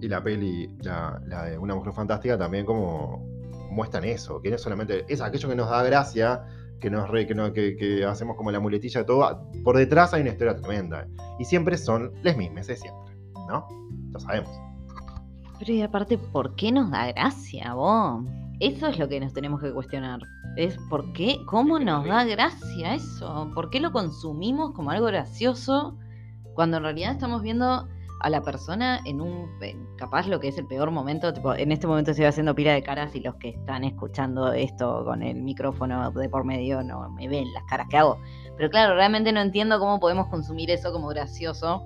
y 0.01 0.07
la 0.07 0.23
peli, 0.23 0.69
la, 0.81 1.21
la 1.27 1.45
de 1.45 1.57
Una 1.57 1.75
Mujer 1.75 1.93
Fantástica, 1.93 2.37
también 2.37 2.65
como 2.65 3.27
muestran 3.71 4.03
eso, 4.05 4.41
que 4.41 4.49
no 4.49 4.55
es 4.55 4.61
solamente, 4.61 5.05
es 5.07 5.21
aquello 5.21 5.49
que 5.49 5.55
nos 5.55 5.69
da 5.69 5.83
gracia, 5.83 6.45
que, 6.79 6.89
nos 6.89 7.09
re- 7.09 7.27
que, 7.27 7.35
no- 7.35 7.51
que- 7.53 7.75
que 7.75 8.05
hacemos 8.05 8.35
como 8.35 8.51
la 8.51 8.59
muletilla 8.59 9.01
de 9.01 9.05
todo, 9.05 9.47
por 9.63 9.77
detrás 9.77 10.13
hay 10.13 10.21
una 10.21 10.31
historia 10.31 10.55
tremenda. 10.55 11.07
Y 11.39 11.45
siempre 11.45 11.77
son 11.77 12.11
las 12.23 12.35
mismas, 12.37 12.69
es 12.69 12.79
siempre, 12.79 13.15
¿no? 13.47 13.65
Lo 14.11 14.19
sabemos. 14.19 14.49
Pero 15.59 15.73
y 15.73 15.81
aparte, 15.81 16.17
¿por 16.17 16.55
qué 16.55 16.71
nos 16.71 16.89
da 16.91 17.07
gracia, 17.11 17.73
vos? 17.73 18.23
Eso 18.59 18.87
es 18.87 18.97
lo 18.99 19.07
que 19.07 19.19
nos 19.19 19.33
tenemos 19.33 19.61
que 19.61 19.71
cuestionar. 19.73 20.19
Es 20.57 20.77
por 20.89 21.11
qué, 21.13 21.37
cómo 21.45 21.79
nos 21.79 22.05
da 22.05 22.25
gracia 22.25 22.95
eso. 22.95 23.51
¿Por 23.53 23.69
qué 23.69 23.79
lo 23.79 23.91
consumimos 23.91 24.71
como 24.73 24.91
algo 24.91 25.05
gracioso 25.07 25.97
cuando 26.55 26.77
en 26.77 26.83
realidad 26.83 27.11
estamos 27.13 27.41
viendo 27.41 27.87
a 28.19 28.29
la 28.29 28.41
persona 28.41 28.99
en 29.05 29.21
un, 29.21 29.49
capaz 29.97 30.27
lo 30.27 30.39
que 30.39 30.49
es 30.49 30.57
el 30.57 30.65
peor 30.65 30.91
momento? 30.91 31.33
Tipo, 31.33 31.53
en 31.55 31.71
este 31.71 31.87
momento 31.87 32.11
estoy 32.11 32.25
haciendo 32.25 32.55
pila 32.55 32.73
de 32.73 32.83
caras 32.83 33.15
y 33.15 33.21
los 33.21 33.35
que 33.35 33.49
están 33.49 33.83
escuchando 33.83 34.51
esto 34.53 35.03
con 35.05 35.23
el 35.23 35.41
micrófono 35.41 36.11
de 36.11 36.29
por 36.29 36.43
medio 36.43 36.83
no 36.83 37.09
me 37.09 37.27
ven 37.27 37.51
las 37.53 37.63
caras 37.65 37.87
que 37.89 37.97
hago. 37.97 38.19
Pero 38.57 38.69
claro, 38.69 38.95
realmente 38.95 39.31
no 39.31 39.41
entiendo 39.41 39.79
cómo 39.79 39.99
podemos 39.99 40.27
consumir 40.27 40.69
eso 40.69 40.91
como 40.91 41.07
gracioso. 41.07 41.83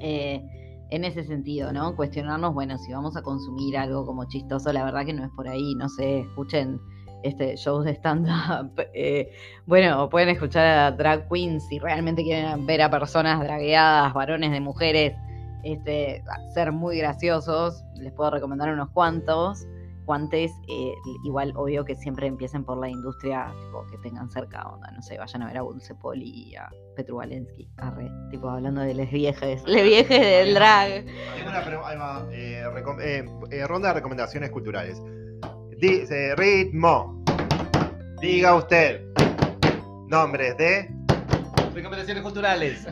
Eh, 0.00 0.44
en 0.90 1.04
ese 1.04 1.24
sentido, 1.24 1.72
¿no? 1.72 1.96
Cuestionarnos, 1.96 2.54
bueno, 2.54 2.78
si 2.78 2.92
vamos 2.92 3.16
a 3.16 3.22
consumir 3.22 3.76
algo 3.76 4.06
como 4.06 4.24
chistoso, 4.26 4.72
la 4.72 4.84
verdad 4.84 5.04
que 5.04 5.12
no 5.12 5.24
es 5.24 5.30
por 5.34 5.48
ahí, 5.48 5.74
no 5.74 5.88
sé, 5.88 6.20
escuchen 6.20 6.80
este 7.22 7.56
shows 7.56 7.84
de 7.84 7.92
stand-up. 7.92 8.72
eh, 8.94 9.30
bueno, 9.66 10.08
pueden 10.08 10.28
escuchar 10.28 10.66
a 10.66 10.92
drag 10.92 11.28
queens 11.28 11.66
si 11.68 11.78
realmente 11.78 12.22
quieren 12.22 12.66
ver 12.66 12.82
a 12.82 12.90
personas 12.90 13.40
dragueadas, 13.40 14.14
varones 14.14 14.52
de 14.52 14.60
mujeres, 14.60 15.14
este, 15.72 16.22
ser 16.54 16.72
muy 16.72 16.98
graciosos. 16.98 17.84
Les 17.96 18.12
puedo 18.12 18.30
recomendar 18.30 18.72
unos 18.72 18.90
cuantos. 18.90 19.66
Guantes, 20.04 20.52
eh, 20.68 20.94
igual 21.24 21.52
obvio 21.56 21.84
que 21.84 21.96
siempre 21.96 22.28
empiecen 22.28 22.64
por 22.64 22.78
la 22.78 22.88
industria 22.88 23.52
tipo, 23.64 23.84
que 23.90 23.98
tengan 23.98 24.30
cerca, 24.30 24.62
onda, 24.68 24.88
no 24.92 25.02
sé, 25.02 25.18
vayan 25.18 25.42
a 25.42 25.46
ver 25.46 25.58
a 25.58 25.62
Dulce 25.62 25.96
Poli 25.96 26.28
y 26.28 26.54
a 26.54 26.70
Petru 26.94 27.16
Valensky, 27.16 27.68
arre, 27.78 28.08
tipo 28.30 28.48
hablando 28.48 28.82
de 28.82 28.94
les 28.94 29.10
viejes, 29.10 29.64
les 29.66 29.82
viejes 29.82 30.20
del 30.20 30.54
drag. 30.54 31.04
Tengo 31.34 31.50
una 31.50 32.24
eh, 32.30 32.62
eh, 33.02 33.24
eh, 33.50 33.66
ronda 33.66 33.88
de 33.88 33.94
recomendaciones 33.94 34.50
culturales. 34.50 35.02
Dice 35.76 36.36
ritmo. 36.36 37.24
Diga 38.20 38.54
usted. 38.54 39.02
Nombres 40.06 40.56
de, 40.56 40.88
Recomendaciones 41.74 42.22
culturales. 42.22 42.86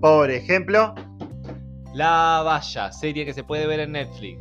por 0.00 0.30
ejemplo, 0.30 0.94
La 1.94 2.42
Valla, 2.44 2.90
serie 2.90 3.24
que 3.24 3.34
se 3.34 3.44
puede 3.44 3.66
ver 3.66 3.80
en 3.80 3.92
Netflix. 3.92 4.40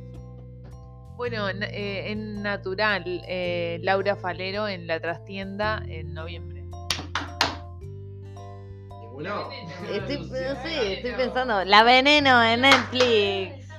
Bueno, 1.17 1.49
eh, 1.49 2.11
en 2.11 2.41
Natural, 2.41 3.03
eh, 3.05 3.79
Laura 3.83 4.15
Falero 4.15 4.67
en 4.67 4.87
la 4.87 4.99
trastienda 4.99 5.83
en 5.87 6.13
noviembre. 6.13 6.61
Estoy, 9.91 10.17
sí, 10.63 10.93
estoy 10.93 11.11
pensando. 11.11 11.63
La 11.63 11.83
Veneno 11.83 12.41
en 12.43 12.61
Netflix. 12.61 13.69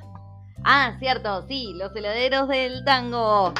Ah, 0.63 0.95
cierto, 1.01 1.45
sí, 1.49 1.73
Los 1.75 1.95
Heladeros 1.97 2.49
del 2.49 2.85
Tango. 2.85 3.53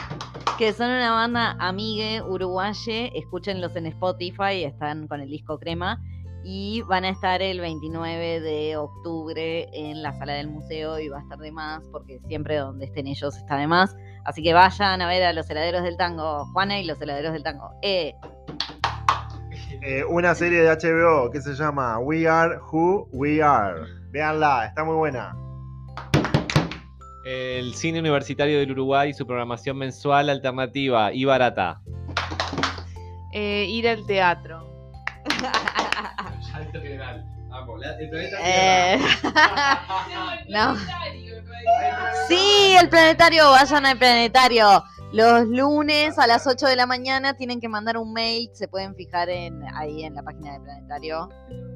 Que 0.59 0.73
son 0.73 0.91
una 0.91 1.11
banda 1.11 1.57
amigue 1.59 2.23
uruguaye. 2.23 3.11
Escúchenlos 3.19 3.75
en 3.75 3.87
Spotify, 3.87 4.63
están 4.63 5.09
con 5.09 5.21
el 5.21 5.29
disco 5.29 5.59
Crema. 5.59 6.01
Y 6.45 6.83
van 6.83 7.05
a 7.05 7.11
estar 7.11 7.41
el 7.43 7.61
29 7.61 8.41
de 8.41 8.77
octubre 8.77 9.69
en 9.73 10.03
la 10.03 10.13
sala 10.19 10.35
del 10.35 10.49
museo 10.49 10.99
y 10.99 11.09
va 11.09 11.19
a 11.19 11.23
estar 11.23 11.39
de 11.39 11.53
más, 11.53 11.85
porque 11.93 12.19
siempre 12.27 12.57
donde 12.57 12.87
estén 12.87 13.07
ellos 13.07 13.37
está 13.37 13.57
de 13.57 13.67
más. 13.67 13.95
Así 14.25 14.43
que 14.43 14.53
vayan 14.53 15.03
a 15.03 15.09
ver 15.09 15.23
a 15.23 15.33
los 15.33 15.49
heladeros 15.49 15.83
del 15.83 15.97
tango. 15.97 16.45
Juana 16.53 16.81
y 16.81 16.85
los 16.85 17.01
heladeros 17.01 17.33
del 17.33 17.43
tango. 17.43 17.71
Eh, 17.83 18.15
Eh, 19.85 20.05
una 20.05 20.33
serie 20.33 20.61
de 20.61 20.71
HBO 20.71 21.29
que 21.33 21.41
se 21.41 21.55
llama 21.55 21.99
We 21.99 22.29
Are 22.29 22.57
Who 22.71 23.09
We 23.11 23.43
Are. 23.43 23.81
Véanla, 24.13 24.67
está 24.67 24.85
muy 24.85 24.95
buena. 24.95 25.37
El 27.25 27.75
cine 27.75 27.99
universitario 27.99 28.61
del 28.61 28.71
Uruguay 28.71 29.11
y 29.11 29.13
su 29.13 29.27
programación 29.27 29.79
mensual 29.79 30.31
alternativa 30.31 31.13
y 31.13 31.25
barata. 31.25 31.81
Eh, 33.33 33.67
ir 33.69 33.89
al 33.89 34.07
teatro. 34.07 34.69
Alto 36.55 36.81
general. 36.81 37.25
eh, 38.43 38.99
no. 40.49 40.77
Sí, 42.29 42.75
el 42.81 42.89
planetario, 42.89 43.51
vayan 43.51 43.87
al 43.87 43.99
planetario. 43.99 44.83
Los 45.13 45.47
lunes 45.47 46.19
a 46.19 46.27
las 46.27 46.47
8 46.47 46.67
de 46.67 46.77
la 46.77 46.87
mañana 46.87 47.35
tienen 47.35 47.61
que 47.61 47.69
mandar 47.69 47.99
un 47.99 48.15
mail, 48.15 48.49
se 48.55 48.67
pueden 48.69 48.95
fijar 48.95 49.29
en 49.29 49.63
ahí 49.75 50.05
en 50.05 50.15
la 50.15 50.23
página 50.23 50.53
del 50.53 50.63
planetario. 50.63 51.29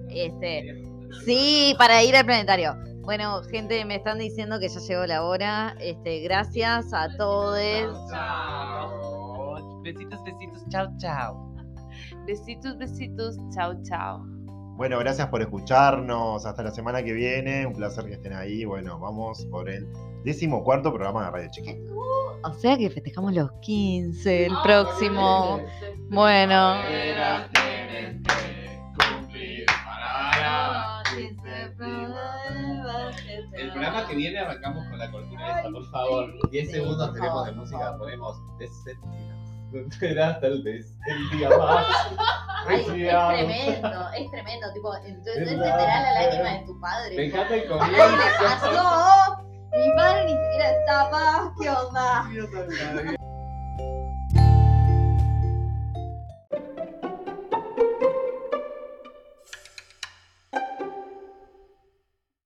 Este, 0.08 0.82
sí, 1.26 1.74
para 1.78 2.02
ir 2.02 2.16
al 2.16 2.24
planetario. 2.24 2.74
Bueno, 3.02 3.42
gente, 3.44 3.84
me 3.84 3.96
están 3.96 4.18
diciendo 4.18 4.58
que 4.58 4.68
ya 4.68 4.80
llegó 4.80 5.06
la 5.06 5.22
hora. 5.24 5.76
Este, 5.78 6.20
gracias 6.20 6.92
a 6.92 7.08
todos. 7.16 7.58
Besitos, 9.82 10.24
besitos. 10.24 10.64
Chao, 10.70 10.88
chao. 10.98 11.55
Besitos, 12.26 12.76
besitos. 12.76 13.36
Chao, 13.54 13.80
chao. 13.84 14.24
Bueno, 14.76 14.98
gracias 14.98 15.28
por 15.28 15.40
escucharnos. 15.40 16.44
Hasta 16.44 16.62
la 16.64 16.70
semana 16.72 17.02
que 17.02 17.12
viene. 17.12 17.66
Un 17.66 17.72
placer 17.72 18.04
que 18.06 18.14
estén 18.14 18.32
ahí. 18.32 18.64
Bueno, 18.64 18.98
vamos 18.98 19.46
por 19.46 19.70
el 19.70 19.86
décimo 20.24 20.64
cuarto 20.64 20.92
programa 20.92 21.26
de 21.26 21.30
Radio 21.30 21.50
Chiquita. 21.52 21.92
O 22.42 22.52
sea 22.52 22.76
que 22.76 22.90
festejamos 22.90 23.32
los 23.32 23.50
15 23.62 24.46
el 24.46 24.52
próximo. 24.64 25.60
Bueno. 26.10 26.74
El 33.52 33.70
programa 33.70 34.06
que 34.08 34.16
viene 34.16 34.38
arrancamos 34.38 34.86
con 34.88 34.98
la 34.98 35.10
cortina 35.10 35.60
esa, 35.60 35.70
por 35.70 35.90
favor. 35.90 36.50
10 36.50 36.70
segundos 36.70 37.12
tenemos 37.14 37.46
de 37.46 37.52
música, 37.52 37.96
ponemos 37.96 38.36
descendidas. 38.58 39.45
Será 39.98 40.40
tal 40.40 40.62
vez 40.62 40.94
el 41.06 41.38
día 41.38 41.50
más. 41.56 41.86
Ay, 42.68 42.80
es 42.80 42.86
tremendo, 42.86 44.08
es 44.18 44.30
tremendo. 44.30 44.72
Tipo, 44.72 44.96
entonces 44.96 45.36
entenderá 45.36 46.02
la 46.02 46.14
lágrima 46.14 46.50
de 46.58 46.66
tu 46.66 46.80
padre. 46.80 47.16
Me 47.16 47.24
encanta 47.26 47.54
el 47.54 47.68
comienzo. 47.68 47.96
¿qué 47.96 48.44
pasó? 48.44 49.46
Mi 49.72 49.94
padre 49.94 50.24
ni 50.24 50.32
siquiera 50.32 50.70
estaba. 50.70 51.54
¿Qué 51.60 51.70
onda? 51.70 53.16